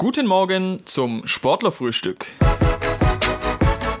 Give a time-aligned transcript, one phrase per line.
[0.00, 2.26] Guten Morgen zum Sportlerfrühstück.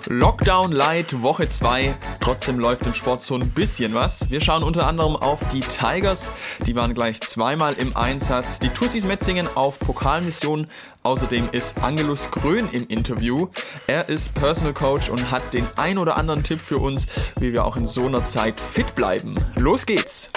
[0.06, 1.92] Lockdown Light Woche 2.
[2.20, 4.30] Trotzdem läuft im Sport so ein bisschen was.
[4.30, 6.30] Wir schauen unter anderem auf die Tigers.
[6.64, 8.60] Die waren gleich zweimal im Einsatz.
[8.60, 10.68] Die Tussis Metzingen auf Pokalmission.
[11.02, 13.48] Außerdem ist Angelus Grön im Interview.
[13.88, 17.08] Er ist Personal Coach und hat den ein oder anderen Tipp für uns,
[17.40, 19.34] wie wir auch in so einer Zeit fit bleiben.
[19.56, 20.30] Los geht's!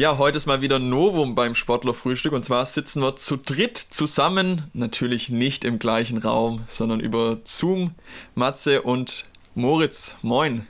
[0.00, 4.62] Ja, heute ist mal wieder Novum beim Sportlerfrühstück und zwar sitzen wir zu dritt zusammen,
[4.72, 7.90] natürlich nicht im gleichen Raum, sondern über Zoom.
[8.34, 10.64] Matze und Moritz, moin.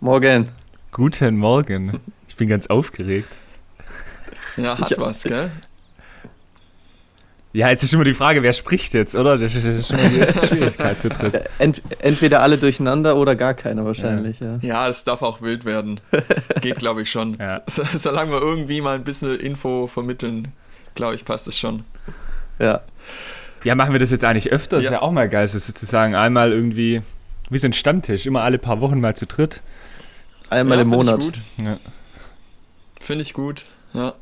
[0.00, 0.50] Morgen.
[0.90, 1.98] Guten Morgen.
[2.28, 3.30] Ich bin ganz aufgeregt.
[4.58, 5.50] Ja, hat ich, was, gell?
[7.54, 9.36] Ja, jetzt ist immer die Frage, wer spricht jetzt, oder?
[9.36, 11.42] Das ist schon mal die erste Schwierigkeit zu dritt.
[11.58, 14.58] Ent, entweder alle durcheinander oder gar keiner wahrscheinlich, ja.
[14.62, 16.00] Ja, es darf auch wild werden.
[16.62, 17.36] Geht, glaube ich, schon.
[17.38, 17.60] Ja.
[17.66, 20.48] So, solange wir irgendwie mal ein bisschen Info vermitteln,
[20.94, 21.84] glaube ich, passt es schon.
[22.58, 22.80] Ja.
[23.64, 24.78] Ja, machen wir das jetzt eigentlich öfter?
[24.78, 24.84] Ja.
[24.84, 27.02] Ist ja auch mal geil, so sozusagen einmal irgendwie,
[27.50, 29.60] wie so ein Stammtisch, immer alle paar Wochen mal zu dritt.
[30.48, 31.22] Einmal ja, im Monat.
[31.22, 31.66] Finde ich gut.
[31.66, 31.78] Ja.
[32.98, 34.14] Finde ich gut, ja.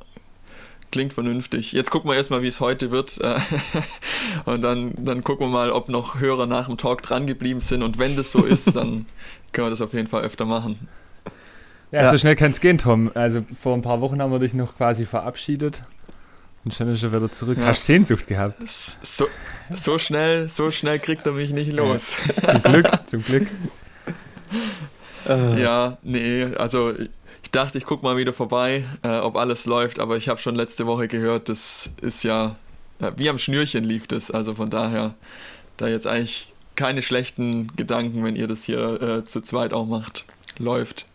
[0.91, 1.73] Klingt vernünftig.
[1.73, 3.21] Jetzt gucken wir erstmal, wie es heute wird.
[3.21, 3.39] Äh,
[4.45, 7.83] und dann, dann gucken wir mal, ob noch Hörer nach dem Talk dran geblieben sind.
[7.83, 9.07] Und wenn das so ist, dann
[9.53, 10.89] können wir das auf jeden Fall öfter machen.
[11.93, 12.11] Ja, ja.
[12.11, 13.11] so schnell kann es gehen, Tom.
[13.15, 15.85] Also vor ein paar Wochen haben wir dich noch quasi verabschiedet.
[16.65, 17.59] Und schon ist er wieder zurück.
[17.59, 17.67] Ja.
[17.67, 18.57] Hast Sehnsucht gehabt.
[18.69, 19.27] So,
[19.73, 22.17] so schnell, so schnell kriegt er mich nicht los.
[22.43, 22.49] Ja.
[22.49, 23.47] Zum Glück, zum Glück.
[25.29, 26.93] Ja, nee, also
[27.51, 30.55] ich dachte, ich gucke mal wieder vorbei, äh, ob alles läuft, aber ich habe schon
[30.55, 32.55] letzte Woche gehört, das ist ja,
[33.01, 34.31] äh, wie am Schnürchen lief das.
[34.31, 35.17] Also von daher,
[35.77, 40.27] da jetzt eigentlich keine schlechten Gedanken, wenn ihr das hier äh, zu zweit auch macht.
[40.59, 41.07] Läuft.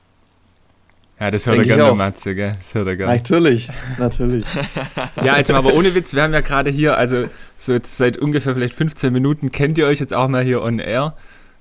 [1.22, 2.56] Ja, das hört Denk er gerne, Matze, gell?
[2.58, 3.16] Das hört er gerne.
[3.16, 4.46] Natürlich, natürlich.
[5.24, 8.56] ja, also aber ohne Witz, wir haben ja gerade hier, also so jetzt seit ungefähr
[8.56, 11.16] vielleicht 15 Minuten kennt ihr euch jetzt auch mal hier on air.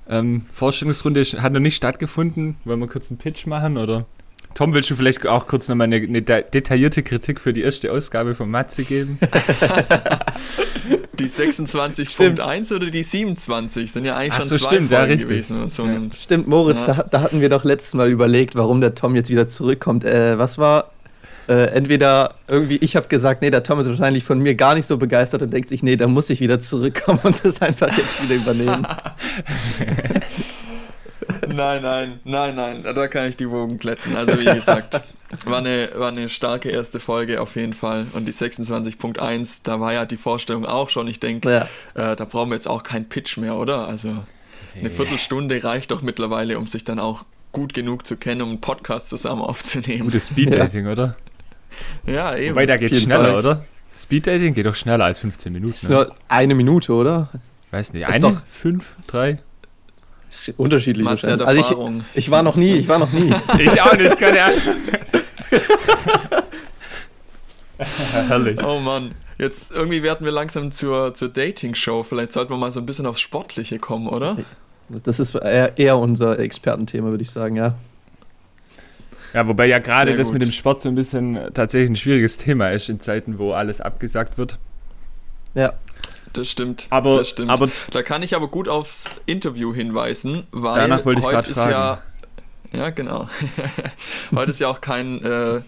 [0.09, 2.57] Ähm, Vorstellungsrunde hat noch nicht stattgefunden.
[2.65, 4.07] Wollen wir kurz einen Pitch machen, oder?
[4.55, 8.37] Tom, willst du vielleicht auch kurz nochmal eine, eine detaillierte Kritik für die erste Ausgabe
[8.37, 9.19] von Matze geben?
[11.19, 15.17] die 26.1 oder die 27 sind ja eigentlich Ach schon so, zwei stimmt, Folgen ja,
[15.17, 15.71] gewesen.
[15.71, 16.01] So ja.
[16.17, 16.95] Stimmt, Moritz, ja.
[16.95, 20.05] da, da, hatten wir doch letztes Mal überlegt, warum der Tom jetzt wieder zurückkommt.
[20.05, 20.93] Äh, was war
[21.49, 24.87] äh, entweder irgendwie, ich habe gesagt, nee, der Tom ist wahrscheinlich von mir gar nicht
[24.87, 28.23] so begeistert und denkt sich, nee, da muss ich wieder zurückkommen und das einfach jetzt
[28.23, 28.87] wieder übernehmen.
[31.49, 34.17] nein, nein, nein, nein, da kann ich die Wogen glätten.
[34.17, 35.01] Also wie gesagt,
[35.45, 38.07] war eine, war eine starke erste Folge auf jeden Fall.
[38.13, 41.09] Und die 26.1, da war ja die Vorstellung auch schon.
[41.09, 41.51] Ich denke,
[41.95, 42.13] ja.
[42.13, 43.89] äh, da brauchen wir jetzt auch keinen Pitch mehr, oder?
[43.89, 44.25] Also
[44.79, 48.61] eine Viertelstunde reicht doch mittlerweile, um sich dann auch gut genug zu kennen, um einen
[48.61, 50.05] Podcast zusammen aufzunehmen.
[50.05, 50.93] Gutes Speeddating, ja.
[50.93, 51.17] oder?
[52.07, 52.51] Ja, eben.
[52.51, 53.39] Wobei, da geht schneller, Fall.
[53.39, 53.65] oder?
[53.97, 55.73] Speeddating geht doch schneller als 15 Minuten.
[55.73, 55.95] Ist ne?
[55.95, 57.31] nur eine Minute, oder?
[57.71, 58.07] Weiß nicht.
[58.07, 59.39] Eine, doch fünf, drei?
[60.57, 61.47] Unterschiedlich wahrscheinlich.
[61.47, 63.33] Also ich, ich war noch nie, ich war noch nie.
[63.59, 64.61] ich auch nicht, keine Ahnung.
[68.29, 68.63] Herrlich.
[68.65, 69.15] Oh Mann.
[69.39, 72.05] Jetzt irgendwie werden wir langsam zur, zur Dating-Show.
[72.05, 74.37] Vielleicht sollten wir mal so ein bisschen aufs Sportliche kommen, oder?
[74.89, 77.75] Das ist eher, eher unser Expertenthema, würde ich sagen, ja.
[79.33, 82.71] Ja, wobei ja gerade das mit dem Sport so ein bisschen tatsächlich ein schwieriges Thema
[82.71, 84.59] ist in Zeiten, wo alles abgesagt wird.
[85.55, 85.73] Ja
[86.35, 86.87] das stimmt.
[86.91, 87.51] Aber, das stimmt.
[87.51, 91.59] aber da kann ich aber gut aufs Interview hinweisen, weil danach wollte ich heute ist
[91.59, 91.71] fragen.
[91.71, 92.03] ja
[92.75, 93.29] ja, genau.
[94.35, 95.61] Heute ist ja auch kein äh,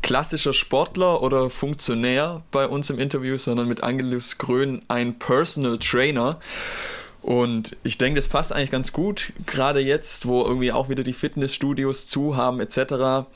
[0.00, 6.38] klassischer Sportler oder Funktionär bei uns im Interview, sondern mit Angelus Grön ein Personal Trainer.
[7.20, 11.12] Und ich denke, das passt eigentlich ganz gut, gerade jetzt, wo irgendwie auch wieder die
[11.12, 13.26] Fitnessstudios zu haben etc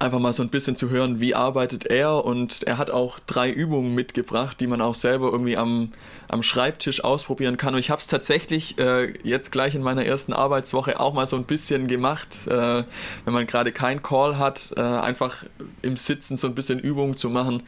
[0.00, 2.24] einfach mal so ein bisschen zu hören, wie arbeitet er.
[2.24, 5.92] Und er hat auch drei Übungen mitgebracht, die man auch selber irgendwie am,
[6.28, 7.74] am Schreibtisch ausprobieren kann.
[7.74, 11.36] Und ich habe es tatsächlich äh, jetzt gleich in meiner ersten Arbeitswoche auch mal so
[11.36, 12.84] ein bisschen gemacht, äh,
[13.24, 15.44] wenn man gerade keinen Call hat, äh, einfach
[15.82, 17.62] im Sitzen so ein bisschen Übungen zu machen,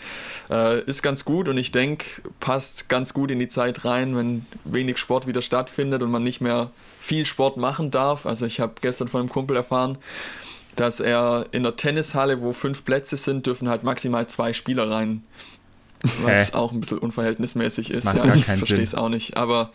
[0.50, 1.48] äh, ist ganz gut.
[1.48, 2.06] Und ich denke,
[2.41, 6.41] passt ganz gut in die Zeit rein, wenn wenig Sport wieder stattfindet und man nicht
[6.41, 6.71] mehr
[7.01, 8.27] viel Sport machen darf.
[8.27, 9.98] Also ich habe gestern von einem Kumpel erfahren,
[10.77, 15.23] dass er in der Tennishalle, wo fünf Plätze sind, dürfen halt maximal zwei Spieler rein.
[16.23, 16.57] Was Hä?
[16.57, 18.15] auch ein bisschen unverhältnismäßig das ist.
[18.15, 19.37] Ja, ich verstehe es auch nicht.
[19.37, 19.73] Aber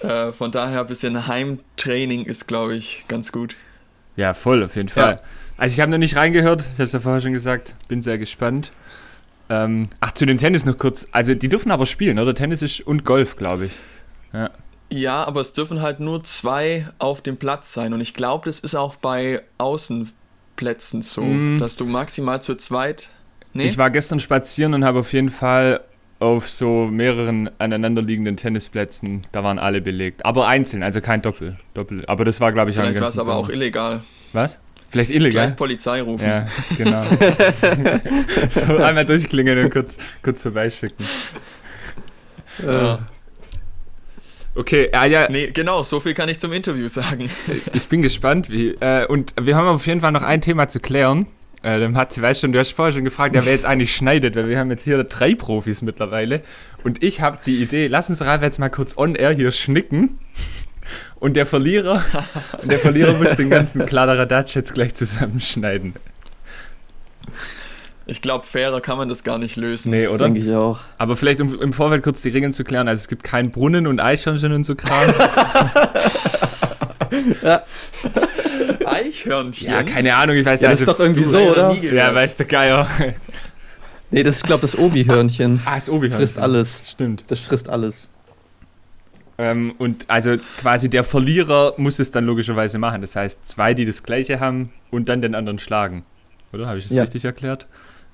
[0.00, 3.56] äh, von daher ein bisschen Heimtraining ist, glaube ich, ganz gut.
[4.16, 5.14] Ja, voll, auf jeden Fall.
[5.16, 5.20] Ja.
[5.58, 8.18] Also ich habe noch nicht reingehört, ich habe es ja vorher schon gesagt, bin sehr
[8.18, 8.72] gespannt.
[9.48, 11.06] Ähm, ach, zu dem Tennis noch kurz.
[11.12, 12.34] Also die dürfen aber spielen, oder?
[12.34, 13.72] Tennis ist und Golf, glaube ich.
[14.32, 14.50] Ja.
[14.90, 17.92] Ja, aber es dürfen halt nur zwei auf dem Platz sein.
[17.92, 20.12] Und ich glaube, das ist auch bei Außen
[20.56, 21.58] Plätzen so, mm.
[21.58, 23.10] dass du maximal zu zweit
[23.56, 23.68] Nee?
[23.68, 25.80] Ich war gestern spazieren und habe auf jeden Fall
[26.18, 30.24] auf so mehreren aneinanderliegenden Tennisplätzen, da waren alle belegt.
[30.24, 31.56] Aber einzeln, also kein Doppel.
[31.74, 32.04] Doppel.
[32.06, 34.02] Aber das war, glaube ich, Vielleicht war es aber auch illegal.
[34.32, 34.60] Was?
[34.88, 35.46] Vielleicht illegal?
[35.46, 36.26] Gleich Polizei rufen.
[36.26, 37.02] Ja, genau.
[38.48, 41.04] so einmal durchklingeln und kurz, kurz vorbeischicken.
[42.62, 43.08] Ja.
[44.56, 47.30] Okay, ah, ja, Nee, genau, so viel kann ich zum Interview sagen.
[47.74, 48.70] ich bin gespannt, wie.
[48.80, 51.26] Äh, und wir haben auf jeden Fall noch ein Thema zu klären.
[51.62, 53.94] Äh, dann hat sie, weißt schon, du hast vorher schon gefragt, ja, wer jetzt eigentlich
[53.94, 56.40] schneidet, weil wir haben jetzt hier drei Profis mittlerweile.
[56.84, 60.18] Und ich habe die Idee, lass uns Ralf jetzt mal kurz on air hier schnicken.
[61.16, 62.02] Und der Verlierer,
[62.62, 65.94] und der Verlierer muss den ganzen Kladderadatsch jetzt gleich zusammenschneiden.
[68.08, 69.90] Ich glaube, fairer kann man das gar nicht lösen.
[69.90, 70.26] Nee, oder?
[70.26, 70.78] Denke ich auch.
[70.96, 72.86] Aber vielleicht um im Vorfeld kurz die Regeln zu klären.
[72.86, 75.12] Also es gibt keinen Brunnen und Eichhörnchen und so Kram.
[78.86, 79.70] Eichhörnchen?
[79.70, 81.72] ja, keine Ahnung, ich weiß Ja, ja, das ist also doch irgendwie du, so, oder?
[81.72, 81.96] nie gehört.
[81.96, 82.86] Ja, weiß der Geier.
[84.10, 85.60] Nee, das ist, glaube das Obi-Hörnchen.
[85.64, 86.84] Ah, ist Obi Frisst alles.
[86.88, 87.24] Stimmt.
[87.26, 88.08] Das frisst alles.
[89.38, 93.00] Ähm, und also quasi der Verlierer muss es dann logischerweise machen.
[93.00, 96.04] Das heißt, zwei, die das gleiche haben und dann den anderen schlagen.
[96.52, 96.68] Oder?
[96.68, 97.02] Habe ich das Ja.
[97.02, 97.66] richtig erklärt?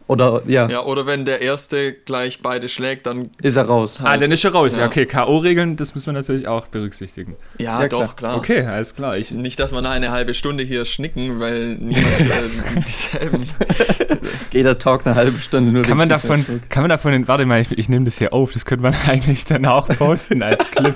[0.08, 3.30] Oder, ja, Ja, oder wenn der Erste gleich beide schlägt, dann.
[3.42, 3.98] ist er raus.
[4.02, 4.72] Ah, dann ist er raus.
[4.74, 4.86] Ja, Ja.
[4.86, 5.06] okay.
[5.06, 7.36] K.O.-Regeln, das muss man natürlich auch berücksichtigen.
[7.58, 8.36] Ja, Ja, doch, klar.
[8.36, 9.16] Okay, alles klar.
[9.16, 13.48] Ich, Nicht, dass wir noch eine halbe Stunde hier schnicken, weil niemand äh, dieselben.
[14.50, 15.82] Geht der Talk eine halbe Stunde nur.
[15.82, 18.52] kann man davon, kann man davon, warte mal, ich, ich nehme das hier auf.
[18.52, 20.94] Das könnte man eigentlich dann auch posten als Clip.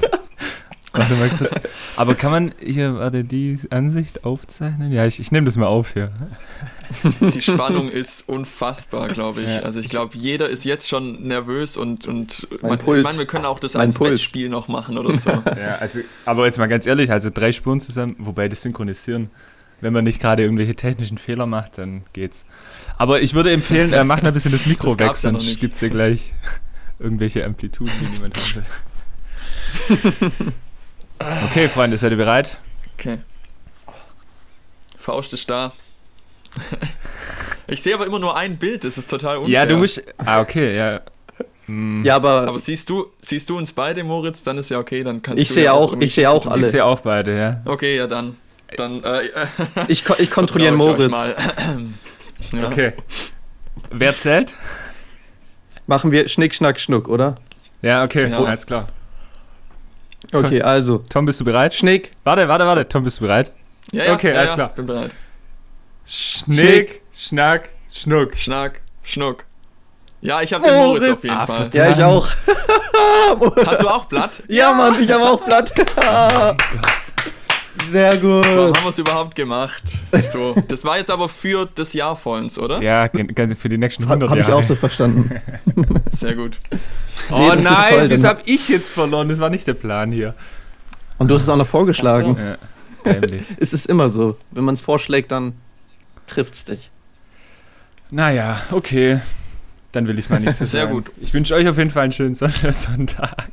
[0.97, 1.55] Warte mal kurz.
[1.97, 4.93] Aber kann man hier, warte, die Ansicht aufzeichnen?
[4.93, 6.11] Ja, ich, ich nehme das mal auf hier.
[7.21, 9.47] Die Spannung ist unfassbar, glaube ich.
[9.49, 9.61] Ja.
[9.61, 12.99] Also ich glaube, jeder ist jetzt schon nervös und, und Mein man, Puls.
[13.01, 14.13] ich meine, wir können auch das Mein als Puls.
[14.13, 15.31] Wettspiel noch machen oder so.
[15.57, 19.31] Ja, also, aber jetzt mal ganz ehrlich, also drei Spuren zusammen, wobei das Synchronisieren,
[19.81, 22.45] wenn man nicht gerade irgendwelche technischen Fehler macht, dann geht's.
[22.99, 25.45] Aber ich würde empfehlen, äh, macht mal ein bisschen das Mikro Das weg, ja sonst
[25.47, 25.61] nicht.
[25.61, 26.35] gibt's ja gleich
[26.99, 28.65] irgendwelche Amplituden, die niemand haben
[30.45, 30.53] will.
[31.19, 32.61] Okay, Freunde, seid ihr bereit?
[32.99, 33.19] Okay.
[34.99, 35.73] Faust ist da.
[37.67, 39.53] Ich sehe aber immer nur ein Bild, das ist total unfair.
[39.53, 40.03] Ja, du musst.
[40.19, 41.01] Ah, okay, ja.
[41.67, 45.03] Hm, Ja, aber, Aber siehst du, siehst du uns beide, Moritz, dann ist ja okay,
[45.03, 46.61] dann kannst Ich du sehe ja auch- ich sehe auch alle.
[46.65, 47.61] Ich sehe auch beide, ja.
[47.65, 48.37] Okay, ja dann.
[48.77, 49.23] Dann äh,
[49.89, 51.11] ich, ich kontrolliere Moritz.
[51.11, 51.35] mal.
[52.53, 52.67] ja.
[52.69, 52.93] Okay.
[53.91, 54.55] Wer zählt?
[55.87, 57.37] Machen wir Schnick, Schnack, Schnuck, oder?
[57.83, 58.43] Ja, okay, Ja.
[58.43, 58.89] alles klar.
[60.33, 60.99] Okay, also.
[61.09, 61.75] Tom, bist du bereit?
[61.75, 62.89] Schnick, Warte, warte, warte.
[62.89, 63.51] Tom, bist du bereit?
[63.93, 64.69] Ja, ja, Okay, ja, alles ja, klar.
[64.75, 65.11] Bin bereit.
[66.05, 68.37] Schnick, Schnack, Schnuck.
[68.37, 69.45] Schnack, Schnuck.
[70.21, 71.13] Ja, ich habe den Moritz Moritz.
[71.17, 71.71] auf jeden Ah, Fall.
[71.73, 72.27] ja, ich auch.
[73.67, 74.43] Hast du auch Blatt?
[74.49, 75.73] Ja, Mann, ich habe auch Blatt.
[77.91, 78.45] Sehr gut.
[78.47, 79.83] Warum haben wir es überhaupt gemacht?
[80.13, 82.83] So, das war jetzt aber für das Jahr vor uns, oder?
[82.83, 83.09] Ja,
[83.57, 84.61] für die nächsten Habe 100 hab ich Jahre.
[84.61, 85.31] auch so verstanden.
[86.11, 86.59] Sehr gut.
[87.31, 89.29] Oh Nee, das nein, toll, wieso dann- hab ich jetzt verloren?
[89.29, 90.35] Das war nicht der Plan hier.
[91.19, 92.37] Und du hast es auch noch vorgeschlagen.
[92.39, 92.57] Ach Ja.
[93.61, 94.37] Es ist immer so.
[94.51, 95.53] Wenn man es vorschlägt, dann
[96.27, 96.91] trifft's dich.
[98.11, 99.21] naja, okay.
[99.93, 100.93] Dann will ich mal nicht so Sehr sagen.
[100.93, 101.13] gut.
[101.21, 103.45] Ich wünsche euch auf jeden Fall einen schönen Son- Sonntag.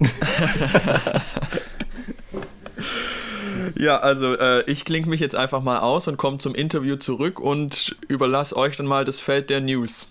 [3.76, 7.40] Ja, also äh, ich klinge mich jetzt einfach mal aus und komme zum Interview zurück
[7.40, 10.08] und überlasse euch dann mal das Feld der News.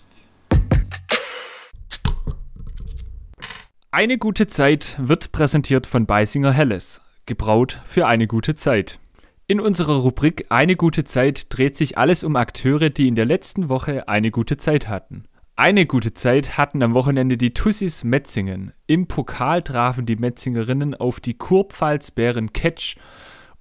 [3.90, 7.02] Eine gute Zeit wird präsentiert von Beisinger Helles.
[7.26, 8.98] Gebraut für eine gute Zeit.
[9.46, 13.68] In unserer Rubrik Eine gute Zeit dreht sich alles um Akteure, die in der letzten
[13.68, 15.24] Woche eine gute Zeit hatten.
[15.56, 18.72] Eine gute Zeit hatten am Wochenende die Tussis Metzingen.
[18.86, 22.96] Im Pokal trafen die Metzingerinnen auf die Kurpfalzbären Ketsch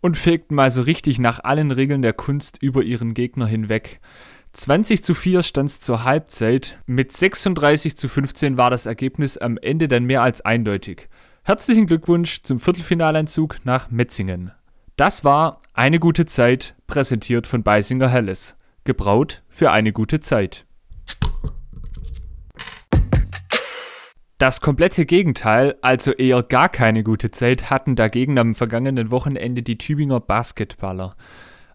[0.01, 4.01] und fegten mal so richtig nach allen Regeln der Kunst über ihren Gegner hinweg.
[4.53, 6.79] 20 zu 4 stand es zur Halbzeit.
[6.85, 11.07] Mit 36 zu 15 war das Ergebnis am Ende dann mehr als eindeutig.
[11.43, 14.51] Herzlichen Glückwunsch zum Viertelfinaleinzug nach Metzingen.
[14.97, 18.57] Das war eine gute Zeit, präsentiert von Beisinger Helles.
[18.83, 20.65] Gebraut für eine gute Zeit.
[24.41, 29.77] Das komplette Gegenteil, also eher gar keine gute Zeit, hatten dagegen am vergangenen Wochenende die
[29.77, 31.15] Tübinger Basketballer.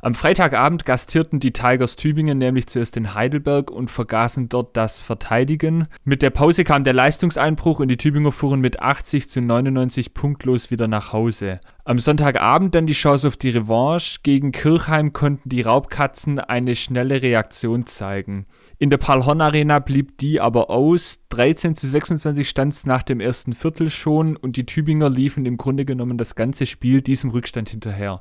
[0.03, 5.87] Am Freitagabend gastierten die Tigers Tübingen nämlich zuerst in Heidelberg und vergaßen dort das Verteidigen.
[6.03, 10.73] Mit der Pause kam der Leistungseinbruch und die Tübinger fuhren mit 80 zu 99 punktlos
[10.73, 11.61] wieder nach Hause.
[11.85, 14.19] Am Sonntagabend dann die Chance auf die Revanche.
[14.25, 18.47] Gegen Kirchheim konnten die Raubkatzen eine schnelle Reaktion zeigen.
[18.79, 21.21] In der Paul-Horn Arena blieb die aber aus.
[21.31, 25.57] 13 zu 26 stand es nach dem ersten Viertel schon und die Tübinger liefen im
[25.57, 28.21] Grunde genommen das ganze Spiel diesem Rückstand hinterher.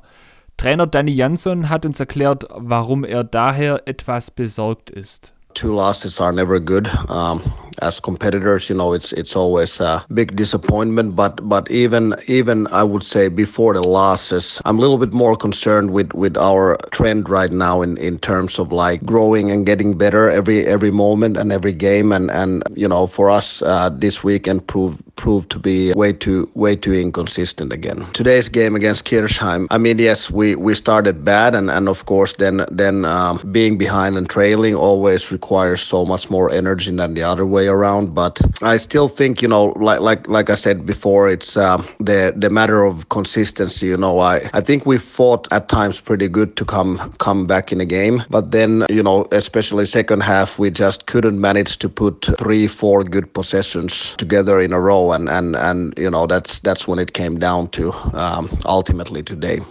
[0.56, 5.34] Trainer Danny Jansson hat uns erklärt, warum er daher etwas besorgt ist.
[5.56, 6.86] Two losses are never good.
[7.08, 7.42] Um,
[7.82, 11.16] as competitors, you know, it's it's always a big disappointment.
[11.16, 15.36] But but even even I would say before the losses, I'm a little bit more
[15.36, 19.98] concerned with with our trend right now in in terms of like growing and getting
[19.98, 22.12] better every every moment and every game.
[22.12, 26.48] And and you know, for us uh, this weekend proved proved to be way too
[26.54, 28.06] way too inconsistent again.
[28.12, 32.36] Today's game against Kirchheim, I mean, yes, we we started bad, and and of course
[32.36, 37.22] then then um, being behind and trailing always requires so much more energy than the
[37.22, 38.14] other way around.
[38.14, 42.32] But I still think you know, like like like I said before, it's uh, the
[42.36, 43.86] the matter of consistency.
[43.86, 47.72] You know, I I think we fought at times pretty good to come come back
[47.72, 51.88] in a game, but then you know, especially second half, we just couldn't manage to
[51.88, 56.60] put three four good possessions together in a row, and and and you know that's
[56.62, 59.62] that's when it came down to um, ultimately today.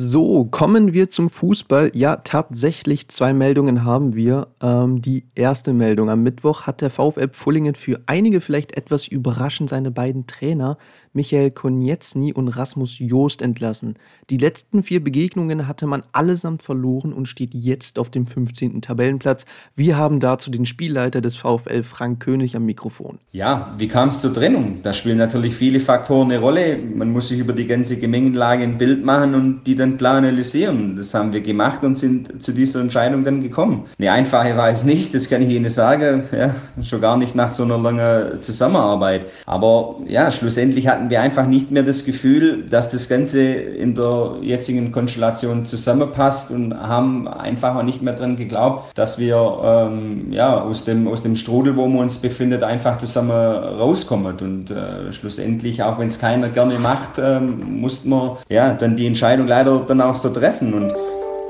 [0.00, 1.90] So, kommen wir zum Fußball.
[1.92, 4.46] Ja, tatsächlich zwei Meldungen haben wir.
[4.62, 6.08] Ähm, die erste Meldung.
[6.08, 10.78] Am Mittwoch hat der VfL Pfullingen für einige vielleicht etwas überraschend seine beiden Trainer
[11.18, 13.96] Michael Konietzny und Rasmus Joost entlassen.
[14.30, 18.82] Die letzten vier Begegnungen hatte man allesamt verloren und steht jetzt auf dem 15.
[18.82, 19.44] Tabellenplatz.
[19.74, 23.18] Wir haben dazu den Spielleiter des VfL Frank König am Mikrofon.
[23.32, 24.78] Ja, wie kam es zur Trennung?
[24.84, 26.78] Da spielen natürlich viele Faktoren eine Rolle.
[26.78, 30.94] Man muss sich über die ganze Gemengelage ein Bild machen und die dann klar analysieren.
[30.94, 33.86] Das haben wir gemacht und sind zu dieser Entscheidung dann gekommen.
[33.98, 36.22] Eine einfache war es nicht, das kann ich Ihnen sagen.
[36.30, 39.26] Ja, schon gar nicht nach so einer langen Zusammenarbeit.
[39.46, 44.36] Aber ja, schlussendlich hatten wir einfach nicht mehr das Gefühl, dass das Ganze in der
[44.42, 50.60] jetzigen Konstellation zusammenpasst und haben einfach auch nicht mehr dran geglaubt, dass wir ähm, ja,
[50.60, 54.36] aus, dem, aus dem Strudel, wo wir uns befinden, einfach zusammen rauskommen.
[54.40, 59.06] Und äh, schlussendlich, auch wenn es keiner gerne macht, ähm, mussten wir ja, dann die
[59.06, 60.74] Entscheidung leider dann auch so treffen.
[60.74, 60.94] Und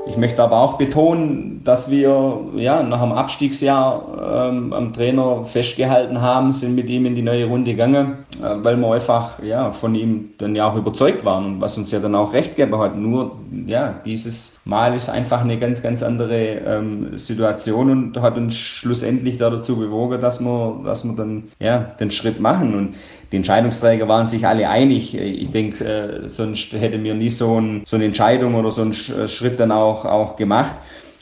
[0.09, 6.19] ich möchte aber auch betonen, dass wir ja, nach dem Abstiegsjahr ähm, am Trainer festgehalten
[6.19, 10.29] haben, sind mit ihm in die neue Runde gegangen, weil wir einfach ja, von ihm
[10.37, 12.97] dann ja auch überzeugt waren und was uns ja dann auch recht gegeben hat.
[12.97, 18.55] Nur ja, dieses Mal ist einfach eine ganz, ganz andere ähm, Situation und hat uns
[18.55, 22.75] schlussendlich dazu bewogen, dass wir, dass wir dann ja, den Schritt machen.
[22.75, 22.95] Und
[23.31, 25.17] die Entscheidungsträger waren sich alle einig.
[25.17, 28.93] Ich denke, äh, sonst hätte mir nie so, ein, so eine Entscheidung oder so einen
[28.93, 30.75] Schritt dann auch, auch gemacht.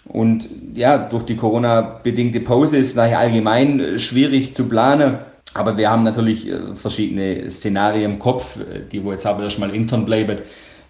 [0.08, 5.20] Und ja, durch die Corona-bedingte Pause ist es nachher allgemein äh, schwierig zu planen.
[5.58, 8.60] Aber wir haben natürlich äh, verschiedene Szenarien im Kopf,
[8.92, 10.38] die wo jetzt aber erstmal intern bleiben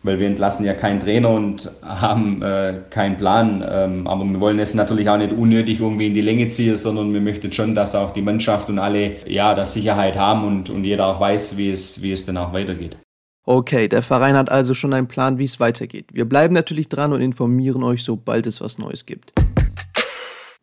[0.03, 3.63] weil wir entlassen ja keinen Trainer und haben äh, keinen Plan.
[3.69, 7.13] Ähm, aber wir wollen es natürlich auch nicht unnötig irgendwie in die Länge ziehen, sondern
[7.13, 10.83] wir möchten schon, dass auch die Mannschaft und alle ja, das Sicherheit haben und, und
[10.83, 12.97] jeder auch weiß, wie es, wie es dann auch weitergeht.
[13.43, 16.07] Okay, der Verein hat also schon einen Plan, wie es weitergeht.
[16.11, 19.31] Wir bleiben natürlich dran und informieren euch, sobald es was Neues gibt.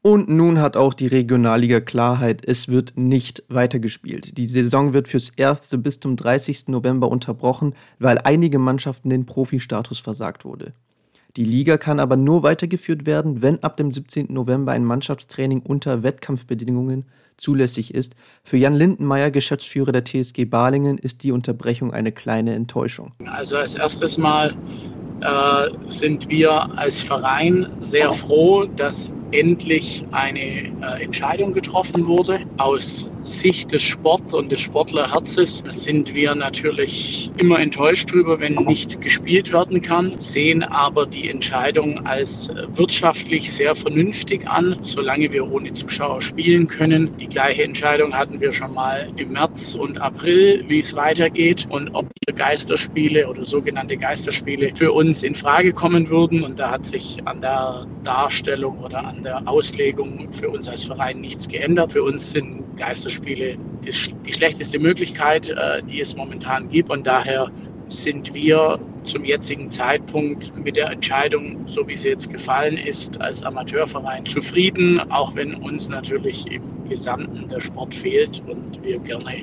[0.07, 4.37] Und nun hat auch die Regionalliga Klarheit, es wird nicht weitergespielt.
[4.37, 6.69] Die Saison wird fürs erste bis zum 30.
[6.69, 10.75] November unterbrochen, weil einige Mannschaften den Profi-Status versagt wurde.
[11.39, 14.27] Die Liga kann aber nur weitergeführt werden, wenn ab dem 17.
[14.29, 18.15] November ein Mannschaftstraining unter Wettkampfbedingungen zulässig ist.
[18.43, 23.13] Für Jan Lindenmeier, Geschäftsführer der TSG Balingen, ist die Unterbrechung eine kleine Enttäuschung.
[23.27, 24.55] Also als erstes Mal
[25.21, 32.41] äh, sind wir als Verein sehr froh, dass endlich eine äh, Entscheidung getroffen wurde.
[32.59, 39.01] Aus Sicht des Sport und des Sportlerherzes sind wir natürlich immer enttäuscht darüber, wenn nicht
[39.01, 45.73] gespielt werden kann, sehen aber die Entscheidung als wirtschaftlich sehr vernünftig an, solange wir ohne
[45.73, 47.11] Zuschauer spielen können.
[47.19, 51.89] Die gleiche Entscheidung hatten wir schon mal im März und April, wie es weitergeht und
[51.95, 56.43] ob Geisterspiele oder sogenannte Geisterspiele für uns in Frage kommen würden.
[56.45, 61.21] Und da hat sich an der Darstellung oder an der Auslegung für uns als Verein
[61.21, 61.93] nichts geändert.
[61.93, 63.59] Für uns sind Geisterspiele die,
[64.27, 66.91] die schlechteste Möglichkeit, äh, die es momentan gibt.
[66.91, 67.51] Und daher
[67.89, 73.43] sind wir zum jetzigen Zeitpunkt mit der Entscheidung, so wie sie jetzt gefallen ist, als
[73.43, 79.41] Amateurverein zufrieden, auch wenn uns natürlich im Gesamten der Sport fehlt und wir gerne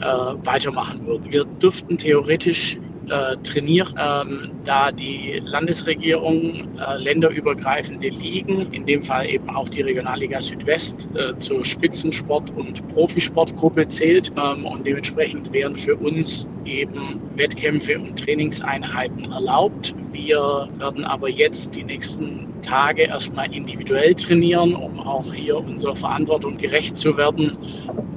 [0.00, 0.06] äh,
[0.44, 1.32] weitermachen würden.
[1.32, 2.78] Wir dürften theoretisch
[3.10, 9.82] äh, trainiert, ähm, da die Landesregierung äh, länderübergreifende Ligen, in dem Fall eben auch die
[9.82, 14.32] Regionalliga Südwest, äh, zur Spitzensport- und Profisportgruppe zählt.
[14.36, 19.94] Ähm, und dementsprechend wären für uns eben Wettkämpfe und Trainingseinheiten erlaubt.
[20.12, 26.58] Wir werden aber jetzt die nächsten Tage erstmal individuell trainieren, um auch hier unserer Verantwortung
[26.58, 27.56] gerecht zu werden,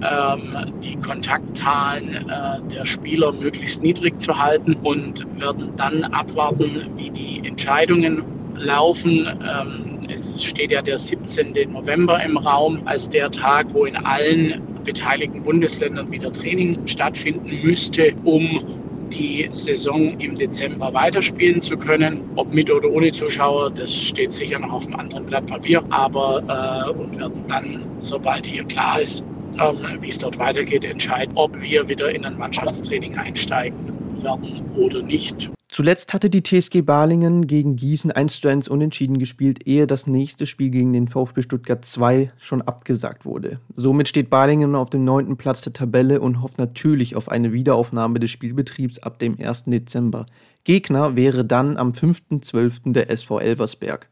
[0.01, 7.09] ähm, die Kontaktzahlen äh, der Spieler möglichst niedrig zu halten und werden dann abwarten, wie
[7.09, 8.23] die Entscheidungen
[8.57, 9.27] laufen.
[9.27, 11.71] Ähm, es steht ja der 17.
[11.71, 18.13] November im Raum als der Tag, wo in allen beteiligten Bundesländern wieder Training stattfinden müsste,
[18.23, 18.80] um
[19.11, 22.21] die Saison im Dezember weiterspielen zu können.
[22.35, 25.83] Ob mit oder ohne Zuschauer, das steht sicher noch auf einem anderen Blatt Papier.
[25.89, 29.23] Aber äh, und werden dann, sobald hier klar ist,
[29.59, 35.01] ähm, wie es dort weitergeht, entscheiden, ob wir wieder in ein Mannschaftstraining einsteigen werden oder
[35.01, 35.51] nicht.
[35.73, 40.45] Zuletzt hatte die TSG Balingen gegen Gießen 1 zu 1 unentschieden gespielt, ehe das nächste
[40.45, 43.61] Spiel gegen den VfB Stuttgart 2 schon abgesagt wurde.
[43.73, 48.19] Somit steht Balingen auf dem neunten Platz der Tabelle und hofft natürlich auf eine Wiederaufnahme
[48.19, 49.63] des Spielbetriebs ab dem 1.
[49.67, 50.25] Dezember.
[50.65, 52.91] Gegner wäre dann am 5.12.
[52.91, 54.09] der SV Elversberg.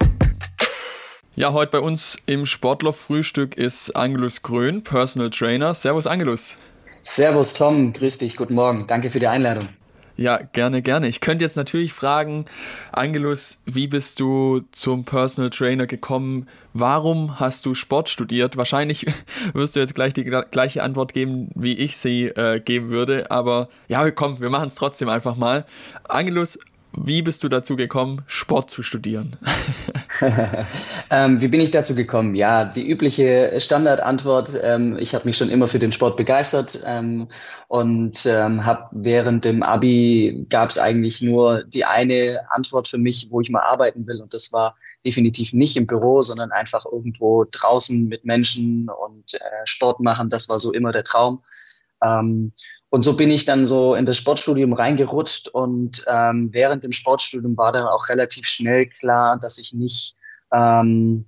[1.36, 5.74] Ja, heute bei uns im Sportler-Frühstück ist Angelus Grön, Personal Trainer.
[5.74, 6.56] Servus Angelus.
[7.02, 9.68] Servus Tom, grüß dich, guten Morgen, danke für die Einladung.
[10.20, 11.08] Ja, gerne, gerne.
[11.08, 12.44] Ich könnte jetzt natürlich fragen,
[12.92, 16.50] Angelus, wie bist du zum Personal Trainer gekommen?
[16.74, 18.58] Warum hast du Sport studiert?
[18.58, 19.06] Wahrscheinlich
[19.54, 23.32] wirst du jetzt gleich die gleiche Antwort geben, wie ich sie äh, geben würde.
[23.32, 25.66] Aber ja, komm, wir machen es trotzdem einfach mal.
[26.04, 26.60] Angelus,
[26.94, 29.32] wie bist du dazu gekommen, Sport zu studieren?
[31.12, 32.36] ähm, wie bin ich dazu gekommen?
[32.36, 34.60] Ja, die übliche Standardantwort.
[34.62, 37.28] Ähm, ich habe mich schon immer für den Sport begeistert ähm,
[37.68, 43.28] und ähm, habe während dem Abi gab es eigentlich nur die eine Antwort für mich,
[43.30, 47.46] wo ich mal arbeiten will und das war definitiv nicht im Büro, sondern einfach irgendwo
[47.50, 50.30] draußen mit Menschen und äh, Sport machen.
[50.30, 51.44] Das war so immer der Traum.
[52.02, 52.52] Ähm,
[52.92, 57.56] und so bin ich dann so in das Sportstudium reingerutscht und ähm, während dem Sportstudium
[57.56, 60.16] war dann auch relativ schnell klar, dass ich nicht
[60.52, 61.26] ähm,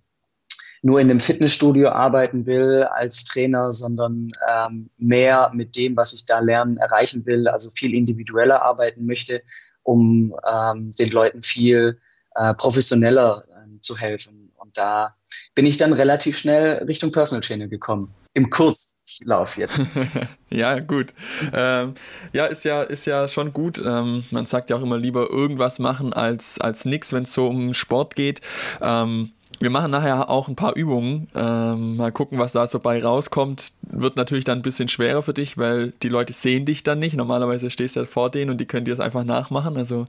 [0.82, 6.26] nur in einem Fitnessstudio arbeiten will als Trainer, sondern ähm, mehr mit dem, was ich
[6.26, 9.44] da lernen, erreichen will, also viel individueller arbeiten möchte,
[9.84, 12.00] um ähm, den Leuten viel
[12.34, 14.52] äh, professioneller äh, zu helfen.
[14.58, 15.16] Und da
[15.54, 19.86] bin ich dann relativ schnell Richtung Personal Trainer gekommen im Kurzlauf jetzt.
[20.50, 21.14] ja, gut.
[21.54, 21.96] Ähm,
[22.34, 23.82] ja, ist ja, ist ja schon gut.
[23.86, 27.48] Ähm, man sagt ja auch immer lieber irgendwas machen als, als nichts, wenn es so
[27.48, 28.42] um Sport geht.
[28.82, 31.28] Ähm, wir machen nachher auch ein paar Übungen.
[31.36, 33.74] Ähm, mal gucken, was da so bei rauskommt.
[33.84, 37.16] Wird natürlich dann ein bisschen schwerer für dich, weil die Leute sehen dich dann nicht.
[37.16, 39.78] Normalerweise stehst du ja vor denen und die können dir das einfach nachmachen.
[39.78, 40.06] Also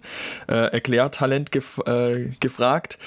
[0.48, 2.98] äh, Erklärtalent gef äh, gefragt.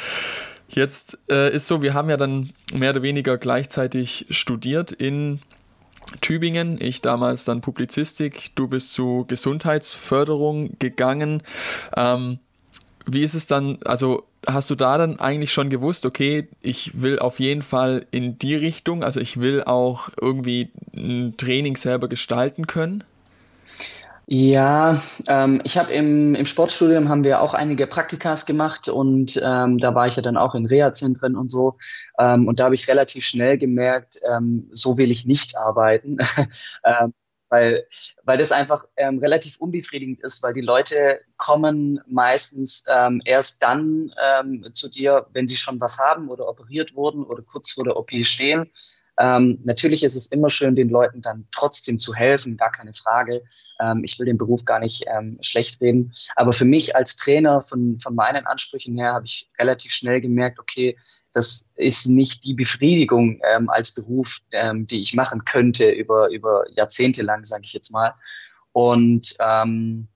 [0.68, 5.40] Jetzt äh, ist so, wir haben ja dann mehr oder weniger gleichzeitig studiert in
[6.22, 11.42] Tübingen, ich damals dann Publizistik, du bist zu Gesundheitsförderung gegangen.
[11.96, 12.40] Ähm,
[13.06, 17.20] wie ist es dann, also hast du da dann eigentlich schon gewusst, okay, ich will
[17.20, 22.68] auf jeden Fall in die Richtung, also ich will auch irgendwie ein Training selber gestalten
[22.68, 23.04] können?
[24.28, 29.78] Ja, ähm, ich habe im, im Sportstudium haben wir auch einige Praktikas gemacht und ähm,
[29.78, 31.78] da war ich ja dann auch in Reha-Zentren und so.
[32.18, 36.18] Ähm, und da habe ich relativ schnell gemerkt, ähm, so will ich nicht arbeiten.
[36.84, 37.14] ähm,
[37.50, 37.86] weil,
[38.24, 44.12] weil das einfach ähm, relativ unbefriedigend ist, weil die Leute kommen meistens ähm, erst dann
[44.40, 47.96] ähm, zu dir, wenn sie schon was haben oder operiert wurden oder kurz vor der
[47.96, 48.72] OP stehen.
[49.18, 53.44] Ähm, natürlich ist es immer schön, den Leuten dann trotzdem zu helfen, gar keine Frage.
[53.80, 56.12] Ähm, ich will den Beruf gar nicht ähm, schlecht reden.
[56.36, 60.60] Aber für mich als Trainer von, von meinen Ansprüchen her habe ich relativ schnell gemerkt,
[60.60, 60.98] okay,
[61.34, 66.64] das ist nicht die Befriedigung ähm, als Beruf, ähm, die ich machen könnte über, über
[66.76, 68.14] Jahrzehnte lang, sage ich jetzt mal.
[68.74, 70.10] Und ähm,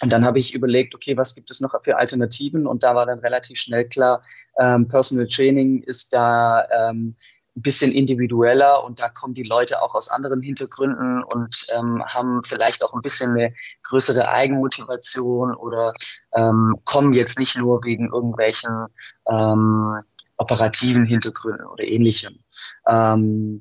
[0.00, 2.66] und dann habe ich überlegt, okay, was gibt es noch für Alternativen?
[2.66, 4.22] Und da war dann relativ schnell klar,
[4.58, 7.14] ähm, Personal Training ist da ähm,
[7.56, 12.42] ein bisschen individueller und da kommen die Leute auch aus anderen Hintergründen und ähm, haben
[12.42, 15.92] vielleicht auch ein bisschen eine größere Eigenmotivation oder
[16.34, 18.86] ähm, kommen jetzt nicht nur wegen irgendwelchen
[19.30, 20.02] ähm,
[20.36, 22.42] operativen Hintergründen oder ähnlichem.
[22.88, 23.60] Ähm,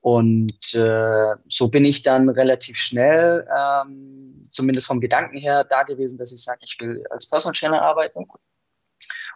[0.00, 6.18] und äh, so bin ich dann relativ schnell, ähm, zumindest vom Gedanken her, da gewesen,
[6.18, 8.26] dass ich sage, ich will als Personal Trainer arbeiten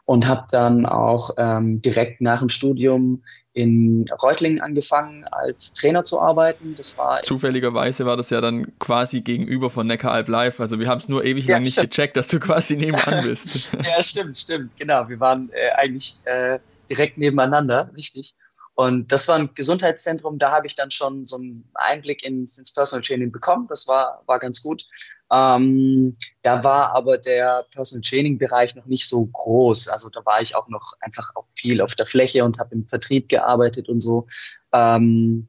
[0.09, 6.19] und habe dann auch ähm, direkt nach dem Studium in Reutlingen angefangen, als Trainer zu
[6.19, 6.75] arbeiten.
[6.77, 10.61] Das war Zufälligerweise war das ja dann quasi gegenüber von Neckaralb Live.
[10.61, 11.91] Also wir haben es nur ewig ja, lang nicht stimmt.
[11.91, 13.71] gecheckt, dass du quasi nebenan bist.
[13.85, 15.07] ja, stimmt, stimmt, genau.
[15.11, 18.35] Wir waren äh, eigentlich äh, direkt nebeneinander, richtig.
[18.79, 22.73] Und das war ein Gesundheitszentrum, da habe ich dann schon so einen Einblick ins, ins
[22.73, 23.67] Personal Training bekommen.
[23.69, 24.85] Das war, war ganz gut.
[25.33, 26.13] Ähm,
[26.43, 29.89] da war aber der Personal Training Bereich noch nicht so groß.
[29.89, 32.87] Also da war ich auch noch einfach auch viel auf der Fläche und habe im
[32.87, 34.29] Vertrieb gearbeitet und so.
[34.73, 35.49] Ähm,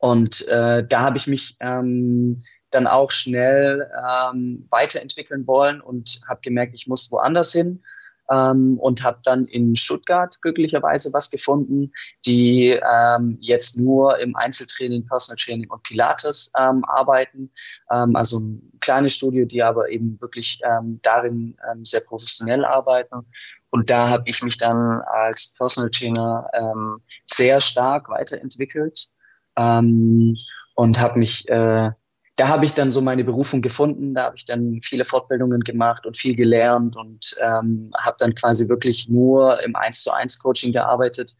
[0.00, 2.36] und äh, da habe ich mich ähm,
[2.72, 7.84] dann auch schnell ähm, weiterentwickeln wollen und habe gemerkt, ich muss woanders hin.
[8.30, 11.92] Ähm, und habe dann in Stuttgart glücklicherweise was gefunden,
[12.24, 17.50] die ähm, jetzt nur im Einzeltraining, Personal Training und Pilates ähm, arbeiten.
[17.92, 23.26] Ähm, also ein kleines Studio, die aber eben wirklich ähm, darin ähm, sehr professionell arbeiten.
[23.70, 29.08] Und da habe ich mich dann als Personal Trainer ähm, sehr stark weiterentwickelt
[29.56, 30.36] ähm,
[30.74, 31.90] und habe mich äh,
[32.36, 34.14] da habe ich dann so meine Berufung gefunden.
[34.14, 38.68] Da habe ich dann viele Fortbildungen gemacht und viel gelernt und ähm, habe dann quasi
[38.68, 41.34] wirklich nur im 1 zu 1 Coaching gearbeitet.